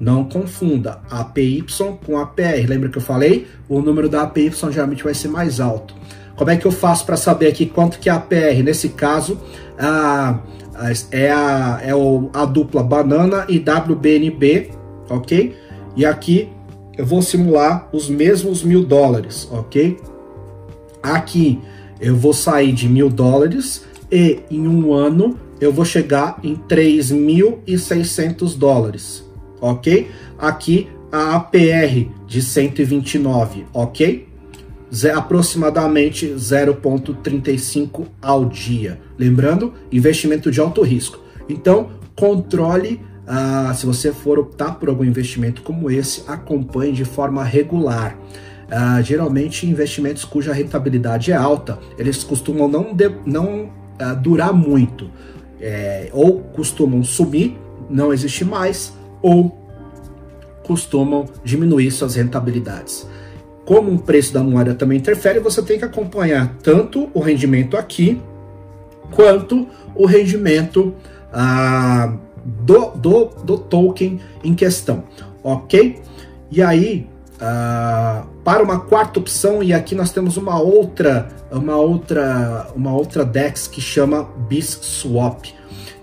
não 0.00 0.24
confunda 0.24 1.00
APY 1.10 1.62
com 2.06 2.18
APR. 2.18 2.66
Lembra 2.66 2.88
que 2.88 2.96
eu 2.96 3.02
falei? 3.02 3.46
O 3.68 3.82
número 3.82 4.08
da 4.08 4.22
APY 4.22 4.50
geralmente 4.70 5.04
vai 5.04 5.12
ser 5.12 5.28
mais 5.28 5.60
alto. 5.60 5.94
Como 6.34 6.50
é 6.50 6.56
que 6.56 6.66
eu 6.66 6.72
faço 6.72 7.04
para 7.04 7.18
saber 7.18 7.48
aqui 7.48 7.66
quanto 7.66 7.98
que 7.98 8.08
é 8.08 8.12
a 8.12 8.16
APR? 8.16 8.62
Nesse 8.64 8.88
caso, 8.88 9.38
a, 9.78 10.38
a, 10.74 10.90
é, 11.10 11.30
a, 11.30 11.80
é 11.82 11.90
a 12.32 12.44
dupla 12.46 12.82
banana 12.82 13.44
e 13.46 13.58
WBNB, 13.58 14.70
ok? 15.10 15.54
E 15.94 16.06
aqui 16.06 16.48
eu 16.96 17.04
vou 17.04 17.20
simular 17.20 17.90
os 17.92 18.08
mesmos 18.08 18.62
mil 18.62 18.82
dólares, 18.82 19.46
ok? 19.52 19.98
Aqui 21.02 21.60
eu 22.00 22.16
vou 22.16 22.32
sair 22.32 22.72
de 22.72 22.88
mil 22.88 23.10
dólares 23.10 23.84
e 24.10 24.40
em 24.50 24.66
um 24.66 24.94
ano 24.94 25.38
eu 25.60 25.70
vou 25.70 25.84
chegar 25.84 26.40
em 26.42 26.56
3.600 26.56 28.56
dólares 28.56 29.28
ok? 29.60 30.10
Aqui 30.38 30.88
a 31.12 31.36
APR 31.36 32.08
de 32.26 32.42
129, 32.42 33.66
ok? 33.72 34.28
Aproximadamente 35.14 36.26
0,35 36.26 38.06
ao 38.20 38.44
dia. 38.46 39.00
Lembrando, 39.18 39.74
investimento 39.92 40.50
de 40.50 40.60
alto 40.60 40.82
risco. 40.82 41.20
Então, 41.48 41.90
controle, 42.16 43.00
ah, 43.26 43.72
se 43.74 43.86
você 43.86 44.12
for 44.12 44.38
optar 44.38 44.74
por 44.78 44.88
algum 44.88 45.04
investimento 45.04 45.62
como 45.62 45.90
esse, 45.90 46.22
acompanhe 46.26 46.92
de 46.92 47.04
forma 47.04 47.44
regular. 47.44 48.16
Ah, 48.70 49.00
geralmente, 49.02 49.66
investimentos 49.66 50.24
cuja 50.24 50.52
rentabilidade 50.52 51.32
é 51.32 51.36
alta, 51.36 51.78
eles 51.98 52.22
costumam 52.22 52.68
não, 52.68 52.94
de, 52.94 53.10
não 53.26 53.70
ah, 53.98 54.14
durar 54.14 54.52
muito, 54.52 55.10
é, 55.60 56.08
ou 56.12 56.40
costumam 56.40 57.02
sumir, 57.02 57.56
não 57.88 58.12
existe 58.12 58.44
mais, 58.44 58.92
ou 59.22 59.58
costumam 60.62 61.26
diminuir 61.44 61.90
suas 61.90 62.14
rentabilidades. 62.14 63.06
Como 63.64 63.92
o 63.92 63.98
preço 63.98 64.32
da 64.32 64.42
moeda 64.42 64.74
também 64.74 64.98
interfere, 64.98 65.38
você 65.38 65.62
tem 65.62 65.78
que 65.78 65.84
acompanhar 65.84 66.56
tanto 66.62 67.08
o 67.14 67.20
rendimento 67.20 67.76
aqui 67.76 68.20
quanto 69.10 69.66
o 69.94 70.06
rendimento 70.06 70.94
ah, 71.32 72.14
do, 72.44 72.90
do, 72.90 73.24
do 73.44 73.58
token 73.58 74.20
em 74.42 74.54
questão, 74.54 75.04
ok? 75.42 76.00
E 76.50 76.62
aí, 76.62 77.06
ah, 77.40 78.24
para 78.44 78.62
uma 78.62 78.80
quarta 78.80 79.20
opção, 79.20 79.62
e 79.62 79.72
aqui 79.72 79.94
nós 79.94 80.12
temos 80.12 80.36
uma 80.36 80.60
outra, 80.60 81.28
uma 81.50 81.76
outra, 81.76 82.68
uma 82.74 82.92
outra 82.92 83.24
DEX 83.24 83.66
que 83.66 83.80
chama 83.80 84.28
BISSwap. 84.48 85.54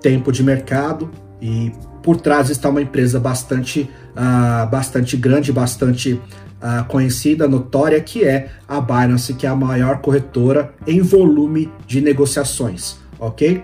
tempo 0.00 0.30
de 0.30 0.42
mercado 0.42 1.10
e 1.40 1.72
por 2.02 2.20
trás 2.20 2.50
está 2.50 2.68
uma 2.68 2.82
empresa 2.82 3.18
bastante, 3.18 3.88
uh, 4.12 4.68
bastante 4.70 5.16
grande, 5.16 5.52
bastante 5.52 6.20
conhecida, 6.88 7.46
notória, 7.46 8.00
que 8.00 8.24
é 8.24 8.48
a 8.66 8.80
Binance, 8.80 9.34
que 9.34 9.46
é 9.46 9.50
a 9.50 9.54
maior 9.54 9.98
corretora 9.98 10.72
em 10.86 11.02
volume 11.02 11.70
de 11.86 12.00
negociações, 12.00 12.96
ok? 13.20 13.62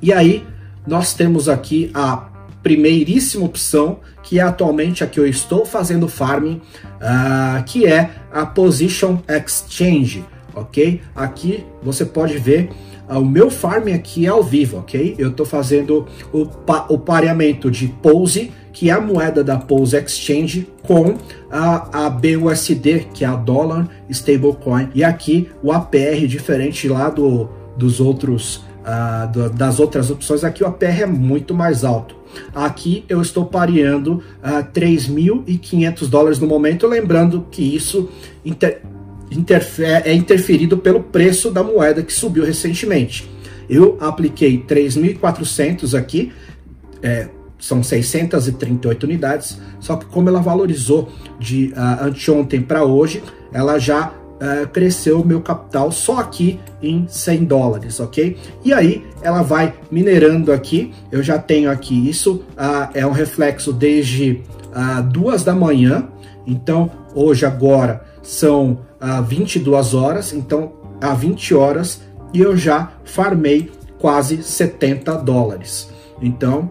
E 0.00 0.10
aí 0.10 0.46
nós 0.86 1.12
temos 1.12 1.46
aqui 1.46 1.90
a 1.92 2.29
primeiríssima 2.62 3.44
opção, 3.44 3.98
que 4.22 4.38
é 4.38 4.42
atualmente 4.42 5.02
a 5.02 5.06
que 5.06 5.18
eu 5.18 5.26
estou 5.26 5.64
fazendo 5.64 6.08
farming, 6.08 6.60
uh, 6.96 7.62
que 7.64 7.86
é 7.86 8.10
a 8.32 8.44
Position 8.44 9.18
Exchange, 9.28 10.24
ok? 10.54 11.00
Aqui 11.14 11.64
você 11.82 12.04
pode 12.04 12.36
ver 12.38 12.70
uh, 13.08 13.18
o 13.18 13.24
meu 13.24 13.50
farming 13.50 13.92
aqui 13.92 14.26
é 14.26 14.28
ao 14.28 14.42
vivo, 14.42 14.78
ok? 14.78 15.14
Eu 15.18 15.30
estou 15.30 15.46
fazendo 15.46 16.06
o, 16.32 16.46
pa 16.46 16.86
o 16.88 16.98
pareamento 16.98 17.70
de 17.70 17.88
Pose, 17.88 18.52
que 18.72 18.88
é 18.90 18.92
a 18.92 19.00
moeda 19.00 19.42
da 19.42 19.58
Pose 19.58 19.96
Exchange, 19.96 20.68
com 20.82 21.16
a, 21.50 22.06
a 22.06 22.10
BUSD, 22.10 23.08
que 23.12 23.24
é 23.24 23.28
a 23.28 23.34
Dollar 23.34 23.88
Stablecoin. 24.08 24.90
E 24.94 25.02
aqui 25.02 25.50
o 25.62 25.72
APR, 25.72 26.26
diferente 26.26 26.88
lá 26.88 27.08
do, 27.08 27.48
dos 27.76 28.00
outros, 28.00 28.64
uh, 28.84 29.30
do, 29.32 29.50
das 29.50 29.80
outras 29.80 30.10
opções, 30.10 30.44
aqui 30.44 30.62
o 30.62 30.66
APR 30.66 31.02
é 31.02 31.06
muito 31.06 31.54
mais 31.54 31.84
alto. 31.84 32.19
Aqui 32.54 33.04
eu 33.08 33.20
estou 33.20 33.44
pareando 33.46 34.14
uh, 34.14 34.22
ah, 34.42 34.62
3.500 34.62 36.08
dólares 36.08 36.38
no 36.38 36.46
momento, 36.46 36.86
lembrando 36.86 37.46
que 37.50 37.62
isso 37.62 38.08
inter 38.44 38.82
é 40.04 40.12
interferido 40.12 40.76
pelo 40.76 41.04
preço 41.04 41.52
da 41.52 41.62
moeda 41.62 42.02
que 42.02 42.12
subiu 42.12 42.44
recentemente. 42.44 43.30
Eu 43.68 43.96
apliquei 44.00 44.58
3.400 44.66 45.96
aqui, 45.96 46.32
é, 47.00 47.28
são 47.56 47.82
638 47.82 49.04
unidades, 49.04 49.60
só 49.78 49.94
que 49.94 50.06
como 50.06 50.28
ela 50.28 50.40
valorizou 50.40 51.08
de 51.38 51.72
uh, 51.76 52.06
anteontem 52.06 52.60
para 52.60 52.84
hoje, 52.84 53.22
ela 53.52 53.78
já 53.78 54.12
uh, 54.40 54.66
cresceu 54.68 55.20
o 55.20 55.26
meu 55.26 55.40
capital 55.40 55.92
só 55.92 56.18
aqui 56.18 56.58
em 56.82 57.06
100 57.06 57.44
dólares, 57.44 58.00
ok? 58.00 58.36
E 58.64 58.72
aí 58.72 59.04
ela 59.22 59.42
vai 59.42 59.74
minerando 59.90 60.52
aqui, 60.52 60.92
eu 61.12 61.22
já 61.22 61.38
tenho 61.38 61.70
aqui 61.70 62.08
isso, 62.08 62.42
uh, 62.52 62.88
é 62.94 63.06
um 63.06 63.12
reflexo 63.12 63.72
desde 63.72 64.42
uh, 64.70 65.02
duas 65.02 65.44
da 65.44 65.54
manhã, 65.54 66.08
então 66.46 66.90
hoje 67.14 67.44
agora 67.44 68.04
são 68.22 68.80
uh, 69.00 69.22
22 69.22 69.94
horas, 69.94 70.32
então 70.32 70.72
há 71.00 71.14
20 71.14 71.54
horas 71.54 72.02
e 72.32 72.40
eu 72.40 72.56
já 72.56 72.92
farmei 73.04 73.70
quase 73.98 74.42
70 74.42 75.16
dólares. 75.18 75.90
Então 76.20 76.70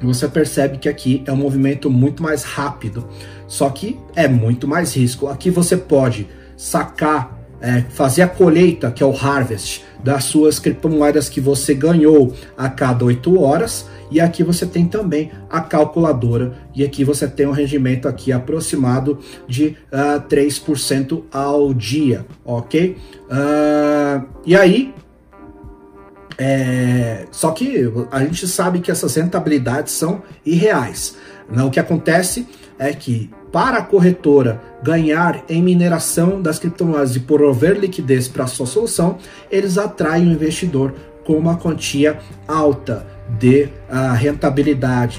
você 0.00 0.28
percebe 0.28 0.78
que 0.78 0.88
aqui 0.88 1.22
é 1.26 1.32
um 1.32 1.36
movimento 1.36 1.90
muito 1.90 2.22
mais 2.22 2.44
rápido, 2.44 3.08
só 3.46 3.68
que 3.70 3.98
é 4.14 4.28
muito 4.28 4.68
mais 4.68 4.94
risco. 4.94 5.26
Aqui 5.26 5.50
você 5.50 5.76
pode 5.76 6.28
sacar, 6.58 7.38
é, 7.60 7.82
fazer 7.82 8.22
a 8.22 8.28
colheita, 8.28 8.90
que 8.90 9.02
é 9.02 9.06
o 9.06 9.16
harvest, 9.16 9.84
das 10.02 10.24
suas 10.24 10.58
criptomoedas 10.58 11.28
que 11.28 11.40
você 11.40 11.72
ganhou 11.72 12.34
a 12.56 12.68
cada 12.68 13.04
8 13.04 13.40
horas. 13.40 13.86
E 14.10 14.20
aqui 14.20 14.42
você 14.42 14.66
tem 14.66 14.86
também 14.86 15.30
a 15.50 15.60
calculadora, 15.60 16.54
e 16.74 16.82
aqui 16.82 17.04
você 17.04 17.28
tem 17.28 17.46
um 17.46 17.52
rendimento 17.52 18.08
aqui 18.08 18.32
aproximado 18.32 19.18
de 19.46 19.76
uh, 19.92 20.16
ah, 20.16 20.24
3% 20.26 21.24
ao 21.30 21.74
dia, 21.74 22.24
ok? 22.42 22.96
Uh, 23.30 24.26
e 24.46 24.56
aí, 24.56 24.94
é, 26.38 27.26
só 27.30 27.50
que 27.50 27.92
a 28.10 28.20
gente 28.20 28.48
sabe 28.48 28.80
que 28.80 28.90
essas 28.90 29.14
rentabilidades 29.14 29.92
são 29.92 30.22
irreais. 30.44 31.16
Né? 31.50 31.62
O 31.62 31.70
que 31.70 31.80
acontece 31.80 32.46
é 32.78 32.92
que 32.92 33.30
para 33.50 33.78
a 33.78 33.82
corretora 33.82 34.60
ganhar 34.82 35.42
em 35.48 35.62
mineração 35.62 36.40
das 36.40 36.58
criptomoedas 36.58 37.16
e 37.16 37.20
prover 37.20 37.78
liquidez 37.78 38.28
para 38.28 38.46
sua 38.46 38.66
solução, 38.66 39.18
eles 39.50 39.78
atraem 39.78 40.28
o 40.28 40.32
investidor 40.32 40.94
com 41.24 41.34
uma 41.34 41.56
quantia 41.56 42.18
alta 42.46 43.06
de 43.38 43.64
uh, 43.64 44.14
rentabilidade. 44.14 45.18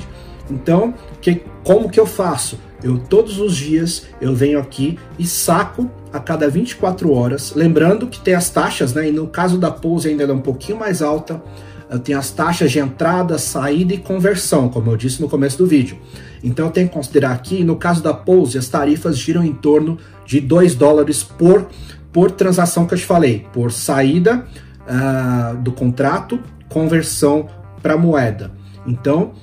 Então, 0.50 0.94
que, 1.22 1.44
como 1.64 1.90
que 1.90 2.00
eu 2.00 2.06
faço? 2.06 2.60
Eu 2.82 2.98
todos 2.98 3.40
os 3.40 3.56
dias 3.56 4.08
eu 4.22 4.34
venho 4.34 4.58
aqui 4.58 4.98
e 5.18 5.26
saco 5.26 5.90
a 6.12 6.20
cada 6.20 6.50
24 6.50 7.12
horas, 7.12 7.54
lembrando 7.54 8.08
que 8.08 8.20
tem 8.20 8.34
as 8.34 8.50
taxas, 8.50 8.94
né? 8.94 9.10
E 9.10 9.12
no 9.12 9.28
caso 9.28 9.58
da 9.58 9.70
Pose 9.70 10.10
ainda 10.10 10.24
é 10.24 10.34
um 10.34 10.40
pouquinho 10.40 10.80
mais 10.80 11.02
alta. 11.02 11.42
Eu 11.90 12.00
tenho 12.00 12.20
as 12.20 12.30
taxas 12.32 12.72
de 12.72 12.80
entrada, 12.80 13.38
saída 13.38 13.94
e 13.94 13.98
conversão, 13.98 14.70
como 14.70 14.92
eu 14.92 14.98
disse 14.98 15.22
no 15.22 15.28
começo 15.28 15.58
do 15.58 15.66
vídeo. 15.66 15.98
Então 16.44 16.68
eu 16.68 16.72
tenho 16.72 16.88
que 16.88 16.94
considerar 16.94 17.32
aqui, 17.32 17.64
no 17.64 17.76
caso 17.76 18.04
da 18.04 18.14
Pose, 18.14 18.58
as 18.58 18.68
tarifas 18.68 19.18
giram 19.18 19.44
em 19.44 19.54
torno 19.54 19.98
de 20.26 20.40
2 20.40 20.76
dólares 20.76 21.24
por, 21.24 21.68
por 22.12 22.32
transação 22.32 22.86
que 22.86 22.94
eu 22.94 22.98
te 22.98 23.06
falei, 23.06 23.46
por 23.52 23.72
saída 23.72 24.46
uh, 24.86 25.58
do 25.58 25.72
contrato, 25.72 26.40
conversão 26.70 27.48
para 27.82 27.98
moeda. 27.98 28.52
Então 28.86 29.34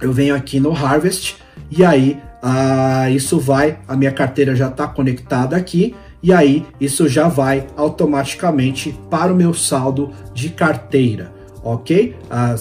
eu 0.00 0.12
venho 0.12 0.34
aqui 0.34 0.58
no 0.58 0.72
Harvest 0.72 1.36
e 1.70 1.84
aí 1.84 2.18
ah, 2.42 3.10
isso 3.10 3.38
vai, 3.38 3.78
a 3.86 3.96
minha 3.96 4.12
carteira 4.12 4.54
já 4.54 4.68
está 4.68 4.86
conectada 4.86 5.56
aqui, 5.56 5.94
e 6.22 6.32
aí 6.32 6.66
isso 6.80 7.08
já 7.08 7.28
vai 7.28 7.66
automaticamente 7.76 8.96
para 9.10 9.32
o 9.32 9.36
meu 9.36 9.52
saldo 9.52 10.10
de 10.32 10.50
carteira, 10.50 11.32
ok? 11.62 12.16
Ah, 12.30 12.54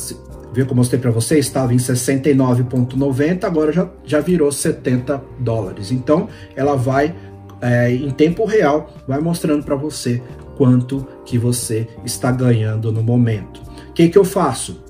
viu 0.53 0.65
que 0.65 0.71
eu 0.71 0.75
mostrei 0.75 0.99
para 0.99 1.11
vocês? 1.11 1.45
Estava 1.45 1.73
em 1.73 1.77
69,90, 1.77 3.43
agora 3.43 3.71
já, 3.71 3.89
já 4.05 4.19
virou 4.19 4.51
70 4.51 5.21
dólares. 5.39 5.91
Então 5.91 6.27
ela 6.55 6.75
vai, 6.75 7.15
é, 7.61 7.93
em 7.93 8.11
tempo 8.11 8.45
real, 8.45 8.93
vai 9.07 9.19
mostrando 9.19 9.63
para 9.63 9.75
você 9.75 10.21
quanto 10.57 11.07
que 11.25 11.37
você 11.37 11.87
está 12.03 12.31
ganhando 12.31 12.91
no 12.91 13.03
momento. 13.03 13.61
O 13.89 13.93
que, 13.93 14.09
que 14.09 14.17
eu 14.17 14.25
faço? 14.25 14.83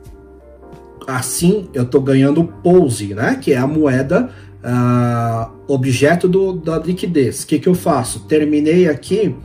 Assim 1.05 1.69
eu 1.73 1.83
estou 1.83 2.01
ganhando 2.01 2.43
Pose, 2.43 3.13
né? 3.13 3.37
Que 3.41 3.53
é 3.53 3.57
a 3.57 3.67
moeda 3.67 4.29
uh, 4.63 5.51
objeto 5.67 6.27
do, 6.27 6.53
da 6.53 6.77
liquidez. 6.79 7.43
O 7.43 7.47
que, 7.47 7.59
que 7.59 7.67
eu 7.67 7.75
faço? 7.75 8.21
Terminei 8.27 8.87
aqui, 8.87 9.35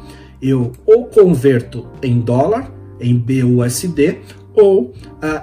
eu 0.41 0.73
ou 0.87 1.07
converto 1.07 1.87
em 2.03 2.21
dólar, 2.21 2.73
em 3.01 3.17
BUSD, 3.17 4.19
ou 4.55 4.85
uh, 4.85 4.93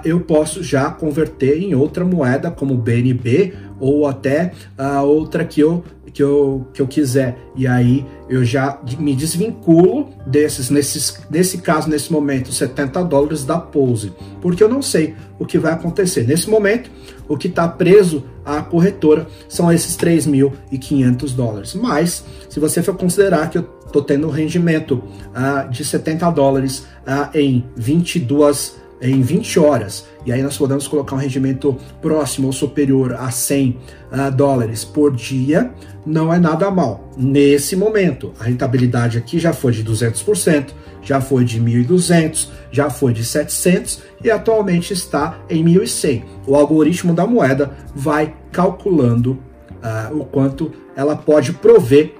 eu 0.04 0.20
posso 0.20 0.62
já 0.62 0.90
converter 0.90 1.62
em 1.62 1.74
outra 1.74 2.04
moeda, 2.04 2.50
como 2.50 2.76
BNB, 2.76 3.54
ou 3.78 4.06
até 4.06 4.52
a 4.76 5.02
uh, 5.02 5.06
outra 5.06 5.44
que 5.44 5.60
eu 5.60 5.82
que 6.12 6.22
eu, 6.22 6.66
que 6.74 6.82
eu 6.82 6.86
quiser. 6.86 7.38
E 7.56 7.66
aí 7.66 8.04
eu 8.28 8.44
já 8.44 8.78
me 8.98 9.14
desvinculo 9.14 10.10
desses, 10.26 10.70
nesses, 10.70 11.20
nesse 11.30 11.58
caso, 11.58 11.88
nesse 11.88 12.12
momento, 12.12 12.52
70 12.52 13.02
dólares 13.04 13.44
da 13.44 13.58
Pose, 13.58 14.12
porque 14.40 14.62
eu 14.62 14.68
não 14.68 14.82
sei 14.82 15.14
o 15.38 15.46
que 15.46 15.58
vai 15.58 15.72
acontecer. 15.72 16.26
Nesse 16.26 16.50
momento, 16.50 16.90
o 17.28 17.36
que 17.36 17.48
está 17.48 17.66
preso 17.68 18.24
à 18.44 18.60
corretora 18.60 19.26
são 19.48 19.72
esses 19.72 19.96
3.500 19.96 21.34
dólares. 21.34 21.74
Mas, 21.74 22.24
se 22.48 22.58
você 22.58 22.82
for 22.82 22.96
considerar 22.96 23.48
que 23.48 23.58
eu 23.58 23.68
estou 23.86 24.02
tendo 24.02 24.26
um 24.26 24.30
rendimento 24.30 24.94
uh, 24.94 25.68
de 25.70 25.84
70 25.84 26.30
dólares 26.30 26.86
uh, 27.06 27.36
em 27.36 27.64
22 27.76 28.79
em 29.00 29.22
20 29.22 29.58
horas, 29.58 30.04
e 30.26 30.32
aí 30.32 30.42
nós 30.42 30.56
podemos 30.58 30.86
colocar 30.86 31.16
um 31.16 31.18
rendimento 31.18 31.76
próximo 32.02 32.48
ou 32.48 32.52
superior 32.52 33.14
a 33.14 33.30
100 33.30 33.70
uh, 33.70 33.76
ah, 34.12 34.30
dólares 34.30 34.84
por 34.84 35.14
dia, 35.14 35.72
não 36.04 36.32
é 36.32 36.38
nada 36.38 36.70
mal. 36.70 37.08
Nesse 37.16 37.74
momento, 37.76 38.32
a 38.38 38.44
rentabilidade 38.44 39.16
aqui 39.16 39.38
já 39.38 39.52
foi 39.52 39.72
de 39.72 39.84
200%, 39.84 40.70
já 41.02 41.20
foi 41.20 41.44
de 41.44 41.60
1.200, 41.60 42.48
já 42.70 42.90
foi 42.90 43.12
de 43.12 43.24
700 43.24 44.02
e 44.22 44.30
atualmente 44.30 44.92
está 44.92 45.38
em 45.48 45.64
1.100. 45.64 46.22
O 46.46 46.54
algoritmo 46.54 47.14
da 47.14 47.26
moeda 47.26 47.70
vai 47.94 48.34
calculando 48.52 49.38
uh, 49.82 50.18
o 50.18 50.24
quanto 50.24 50.72
ela 50.94 51.16
pode 51.16 51.52
prover 51.54 52.19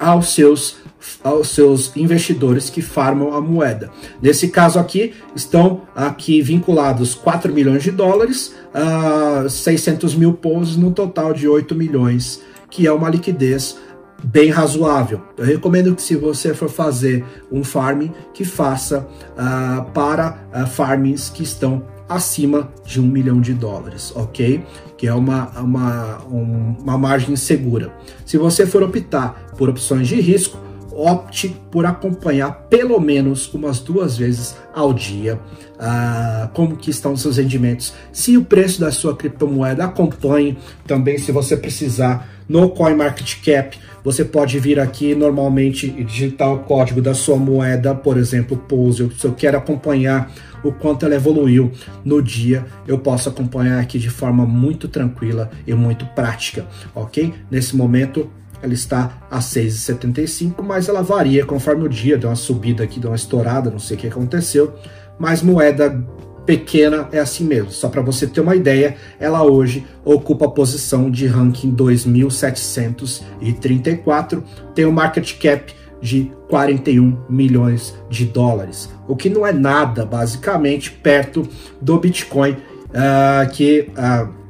aos 0.00 0.34
seus 0.34 0.80
aos 1.24 1.48
seus 1.48 1.96
investidores 1.96 2.68
que 2.68 2.82
farmam 2.82 3.32
a 3.32 3.40
moeda. 3.40 3.90
Nesse 4.20 4.48
caso 4.48 4.78
aqui, 4.78 5.14
estão 5.34 5.82
aqui 5.94 6.42
vinculados 6.42 7.14
4 7.14 7.52
milhões 7.52 7.82
de 7.82 7.90
dólares, 7.90 8.54
a 8.74 9.48
600 9.48 10.14
mil 10.14 10.34
pousos 10.34 10.76
no 10.76 10.90
total 10.90 11.32
de 11.32 11.48
8 11.48 11.74
milhões, 11.74 12.42
que 12.70 12.86
é 12.86 12.92
uma 12.92 13.08
liquidez 13.08 13.78
bem 14.22 14.50
razoável. 14.50 15.22
Eu 15.36 15.44
recomendo 15.44 15.94
que 15.94 16.02
se 16.02 16.16
você 16.16 16.52
for 16.52 16.68
fazer 16.68 17.24
um 17.50 17.64
farming, 17.64 18.12
que 18.34 18.44
faça 18.44 19.08
uh, 19.32 19.90
para 19.92 20.38
uh, 20.54 20.66
farmings 20.66 21.30
que 21.30 21.42
estão 21.42 21.82
acima 22.08 22.70
de 22.84 23.00
um 23.00 23.06
milhão 23.06 23.40
de 23.40 23.54
dólares, 23.54 24.12
ok? 24.14 24.64
Que 25.00 25.06
é 25.06 25.14
uma, 25.14 25.48
uma, 25.58 26.18
um, 26.26 26.76
uma 26.78 26.98
margem 26.98 27.34
segura. 27.34 27.90
Se 28.26 28.36
você 28.36 28.66
for 28.66 28.82
optar 28.82 29.46
por 29.56 29.70
opções 29.70 30.06
de 30.06 30.20
risco, 30.20 30.58
opte 30.92 31.56
por 31.70 31.86
acompanhar 31.86 32.66
pelo 32.68 33.00
menos 33.00 33.50
umas 33.54 33.78
duas 33.80 34.18
vezes 34.18 34.54
ao 34.74 34.92
dia 34.92 35.40
uh, 35.76 36.48
como 36.52 36.76
que 36.76 36.90
estão 36.90 37.14
os 37.14 37.22
seus 37.22 37.38
rendimentos. 37.38 37.94
Se 38.12 38.36
o 38.36 38.44
preço 38.44 38.78
da 38.78 38.92
sua 38.92 39.16
criptomoeda 39.16 39.86
acompanhe, 39.86 40.58
também 40.86 41.16
se 41.16 41.32
você 41.32 41.56
precisar 41.56 42.28
no 42.50 42.68
CoinMarketCap, 42.70 43.78
você 44.02 44.24
pode 44.24 44.58
vir 44.58 44.80
aqui 44.80 45.14
normalmente 45.14 45.86
e 45.86 46.02
digitar 46.02 46.52
o 46.52 46.58
código 46.58 47.00
da 47.00 47.14
sua 47.14 47.36
moeda, 47.36 47.94
por 47.94 48.16
exemplo, 48.16 48.56
Pose. 48.56 49.08
Se 49.16 49.24
eu 49.24 49.32
quero 49.34 49.56
acompanhar 49.56 50.32
o 50.64 50.72
quanto 50.72 51.06
ela 51.06 51.14
evoluiu 51.14 51.70
no 52.04 52.20
dia, 52.20 52.66
eu 52.88 52.98
posso 52.98 53.28
acompanhar 53.28 53.78
aqui 53.78 54.00
de 54.00 54.10
forma 54.10 54.44
muito 54.44 54.88
tranquila 54.88 55.48
e 55.64 55.72
muito 55.74 56.04
prática, 56.06 56.66
ok? 56.92 57.32
Nesse 57.48 57.76
momento, 57.76 58.28
ela 58.60 58.74
está 58.74 59.22
a 59.30 59.38
6,75, 59.38 60.60
mas 60.60 60.88
ela 60.88 61.04
varia 61.04 61.46
conforme 61.46 61.84
o 61.84 61.88
dia, 61.88 62.18
deu 62.18 62.30
uma 62.30 62.36
subida 62.36 62.82
aqui, 62.82 62.98
deu 62.98 63.10
uma 63.10 63.16
estourada, 63.16 63.70
não 63.70 63.78
sei 63.78 63.96
o 63.96 64.00
que 64.00 64.08
aconteceu, 64.08 64.74
mas 65.20 65.40
moeda 65.40 66.04
pequena 66.46 67.08
é 67.12 67.18
assim 67.18 67.44
mesmo. 67.44 67.70
Só 67.70 67.88
para 67.88 68.02
você 68.02 68.26
ter 68.26 68.40
uma 68.40 68.56
ideia, 68.56 68.96
ela 69.18 69.42
hoje 69.42 69.86
ocupa 70.04 70.44
a 70.46 70.50
posição 70.50 71.10
de 71.10 71.26
ranking 71.26 71.70
2734, 71.70 74.44
tem 74.74 74.86
um 74.86 74.92
market 74.92 75.38
cap 75.38 75.74
de 76.00 76.32
41 76.48 77.18
milhões 77.28 77.94
de 78.08 78.24
dólares, 78.24 78.88
o 79.06 79.14
que 79.14 79.28
não 79.28 79.46
é 79.46 79.52
nada, 79.52 80.06
basicamente, 80.06 80.90
perto 80.90 81.46
do 81.80 81.98
Bitcoin, 81.98 82.52
uh, 82.52 83.48
que 83.52 83.90
uh, 83.90 84.40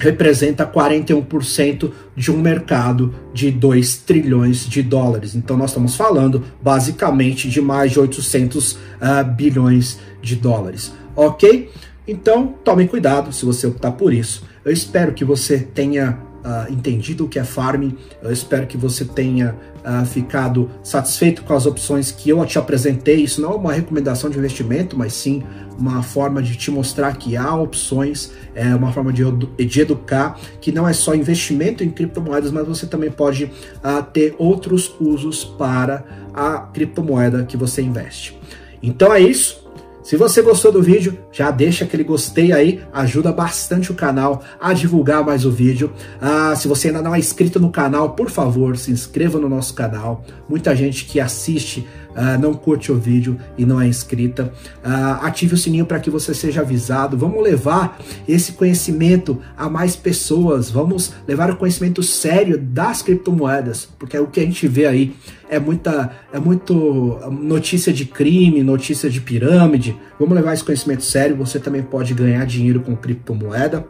representa 0.00 0.66
41% 0.66 1.92
de 2.16 2.30
um 2.30 2.38
mercado 2.38 3.14
de 3.32 3.50
2 3.50 3.98
trilhões 3.98 4.66
de 4.66 4.82
dólares. 4.82 5.34
Então 5.34 5.56
nós 5.56 5.70
estamos 5.70 5.94
falando 5.94 6.42
basicamente 6.60 7.48
de 7.48 7.60
mais 7.60 7.92
de 7.92 8.00
800 8.00 8.72
uh, 8.72 8.78
ah, 9.00 9.22
bilhões 9.22 9.98
de 10.22 10.36
dólares, 10.36 10.92
ok? 11.14 11.70
Então 12.06 12.54
tome 12.64 12.88
cuidado 12.88 13.32
se 13.32 13.44
você 13.44 13.66
optar 13.66 13.92
por 13.92 14.12
isso. 14.12 14.44
Eu 14.64 14.72
espero 14.72 15.12
que 15.12 15.24
você 15.24 15.58
tenha 15.58 16.18
uh, 16.44 16.72
entendido 16.72 17.24
o 17.24 17.28
que 17.28 17.38
é 17.38 17.44
farming. 17.44 17.96
Eu 18.22 18.32
espero 18.32 18.66
que 18.66 18.76
você 18.76 19.04
tenha 19.04 19.56
uh, 19.84 20.04
ficado 20.04 20.70
satisfeito 20.82 21.42
com 21.44 21.54
as 21.54 21.66
opções 21.66 22.10
que 22.10 22.30
eu 22.30 22.44
te 22.44 22.58
apresentei. 22.58 23.22
Isso 23.22 23.40
não 23.40 23.52
é 23.52 23.56
uma 23.56 23.72
recomendação 23.72 24.28
de 24.30 24.38
investimento, 24.38 24.96
mas 24.96 25.12
sim 25.12 25.42
uma 25.78 26.02
forma 26.02 26.42
de 26.42 26.56
te 26.56 26.70
mostrar 26.70 27.16
que 27.16 27.36
há 27.36 27.54
opções, 27.54 28.32
é 28.54 28.74
uma 28.74 28.92
forma 28.92 29.12
de, 29.12 29.24
de 29.64 29.80
educar 29.80 30.38
que 30.60 30.70
não 30.70 30.86
é 30.86 30.92
só 30.92 31.14
investimento 31.14 31.82
em 31.82 31.90
criptomoedas, 31.90 32.50
mas 32.50 32.66
você 32.66 32.86
também 32.86 33.10
pode 33.10 33.44
uh, 33.44 34.02
ter 34.12 34.34
outros 34.38 34.94
usos 35.00 35.44
para 35.44 36.04
a 36.34 36.58
criptomoeda 36.58 37.44
que 37.44 37.56
você 37.56 37.82
investe. 37.82 38.38
Então 38.82 39.12
é 39.12 39.20
isso. 39.20 39.68
Se 40.10 40.16
você 40.16 40.42
gostou 40.42 40.72
do 40.72 40.82
vídeo, 40.82 41.16
já 41.30 41.52
deixa 41.52 41.84
aquele 41.84 42.02
gostei 42.02 42.50
aí, 42.50 42.82
ajuda 42.92 43.30
bastante 43.30 43.92
o 43.92 43.94
canal 43.94 44.42
a 44.60 44.72
divulgar 44.72 45.24
mais 45.24 45.44
o 45.44 45.52
vídeo. 45.52 45.92
Ah, 46.20 46.52
se 46.56 46.66
você 46.66 46.88
ainda 46.88 47.00
não 47.00 47.14
é 47.14 47.20
inscrito 47.20 47.60
no 47.60 47.70
canal, 47.70 48.10
por 48.10 48.28
favor, 48.28 48.76
se 48.76 48.90
inscreva 48.90 49.38
no 49.38 49.48
nosso 49.48 49.72
canal. 49.72 50.24
Muita 50.48 50.74
gente 50.74 51.04
que 51.04 51.20
assiste 51.20 51.86
ah, 52.14 52.36
não 52.38 52.54
curte 52.54 52.90
o 52.92 52.98
vídeo 52.98 53.38
e 53.56 53.64
não 53.64 53.80
é 53.80 53.86
inscrita. 53.86 54.52
Ah, 54.82 55.20
ative 55.22 55.54
o 55.54 55.56
sininho 55.56 55.86
para 55.86 56.00
que 56.00 56.10
você 56.10 56.34
seja 56.34 56.60
avisado. 56.60 57.16
Vamos 57.16 57.42
levar 57.42 57.98
esse 58.28 58.52
conhecimento 58.52 59.38
a 59.56 59.68
mais 59.68 59.96
pessoas. 59.96 60.70
Vamos 60.70 61.12
levar 61.26 61.50
o 61.50 61.56
conhecimento 61.56 62.02
sério 62.02 62.58
das 62.58 63.02
criptomoedas, 63.02 63.88
porque 63.98 64.16
é 64.16 64.20
o 64.20 64.26
que 64.26 64.40
a 64.40 64.44
gente 64.44 64.66
vê 64.66 64.86
aí 64.86 65.14
é 65.50 65.58
muita 65.58 66.12
é 66.32 66.38
muito 66.38 67.18
notícia 67.42 67.92
de 67.92 68.04
crime, 68.04 68.62
notícia 68.62 69.10
de 69.10 69.20
pirâmide. 69.20 69.96
Vamos 70.18 70.34
levar 70.34 70.54
esse 70.54 70.62
conhecimento 70.62 71.02
sério. 71.02 71.36
Você 71.36 71.58
também 71.58 71.82
pode 71.82 72.14
ganhar 72.14 72.46
dinheiro 72.46 72.80
com 72.80 72.96
criptomoeda. 72.96 73.84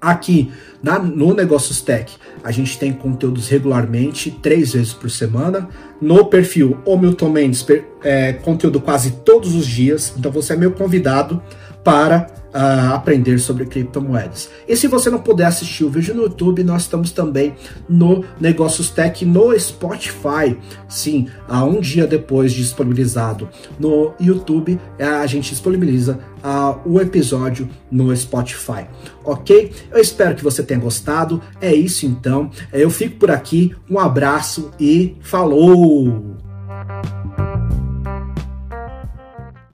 Aqui 0.00 0.52
na, 0.80 0.98
no 0.98 1.34
Negócios 1.34 1.80
Tech, 1.80 2.14
a 2.44 2.52
gente 2.52 2.78
tem 2.78 2.92
conteúdos 2.92 3.48
regularmente, 3.48 4.30
três 4.30 4.72
vezes 4.72 4.92
por 4.92 5.10
semana. 5.10 5.68
No 6.00 6.26
perfil 6.26 6.78
O 6.84 6.96
Milton 6.96 7.30
Mendes, 7.30 7.66
é, 8.02 8.32
conteúdo 8.32 8.80
quase 8.80 9.10
todos 9.24 9.56
os 9.56 9.66
dias. 9.66 10.14
Então 10.16 10.30
você 10.30 10.52
é 10.52 10.56
meu 10.56 10.70
convidado 10.70 11.42
para 11.88 12.26
uh, 12.48 12.92
aprender 12.92 13.38
sobre 13.38 13.64
criptomoedas. 13.64 14.50
E 14.68 14.76
se 14.76 14.86
você 14.86 15.08
não 15.08 15.20
puder 15.20 15.46
assistir 15.46 15.84
o 15.84 15.88
vídeo 15.88 16.14
no 16.14 16.24
YouTube, 16.24 16.62
nós 16.62 16.82
estamos 16.82 17.12
também 17.12 17.54
no 17.88 18.26
Negócios 18.38 18.90
Tech 18.90 19.24
no 19.24 19.58
Spotify. 19.58 20.54
Sim, 20.86 21.28
uh, 21.48 21.64
um 21.64 21.80
dia 21.80 22.06
depois 22.06 22.52
de 22.52 22.60
disponibilizado 22.60 23.48
no 23.80 24.12
YouTube, 24.20 24.74
uh, 25.00 25.22
a 25.22 25.26
gente 25.26 25.48
disponibiliza 25.48 26.18
uh, 26.44 26.78
o 26.84 27.00
episódio 27.00 27.66
no 27.90 28.14
Spotify. 28.14 28.86
Ok? 29.24 29.72
Eu 29.90 29.98
espero 29.98 30.34
que 30.36 30.44
você 30.44 30.62
tenha 30.62 30.78
gostado. 30.78 31.40
É 31.58 31.74
isso 31.74 32.04
então. 32.04 32.50
Eu 32.70 32.90
fico 32.90 33.16
por 33.16 33.30
aqui. 33.30 33.74
Um 33.88 33.98
abraço 33.98 34.72
e 34.78 35.16
falou! 35.22 36.36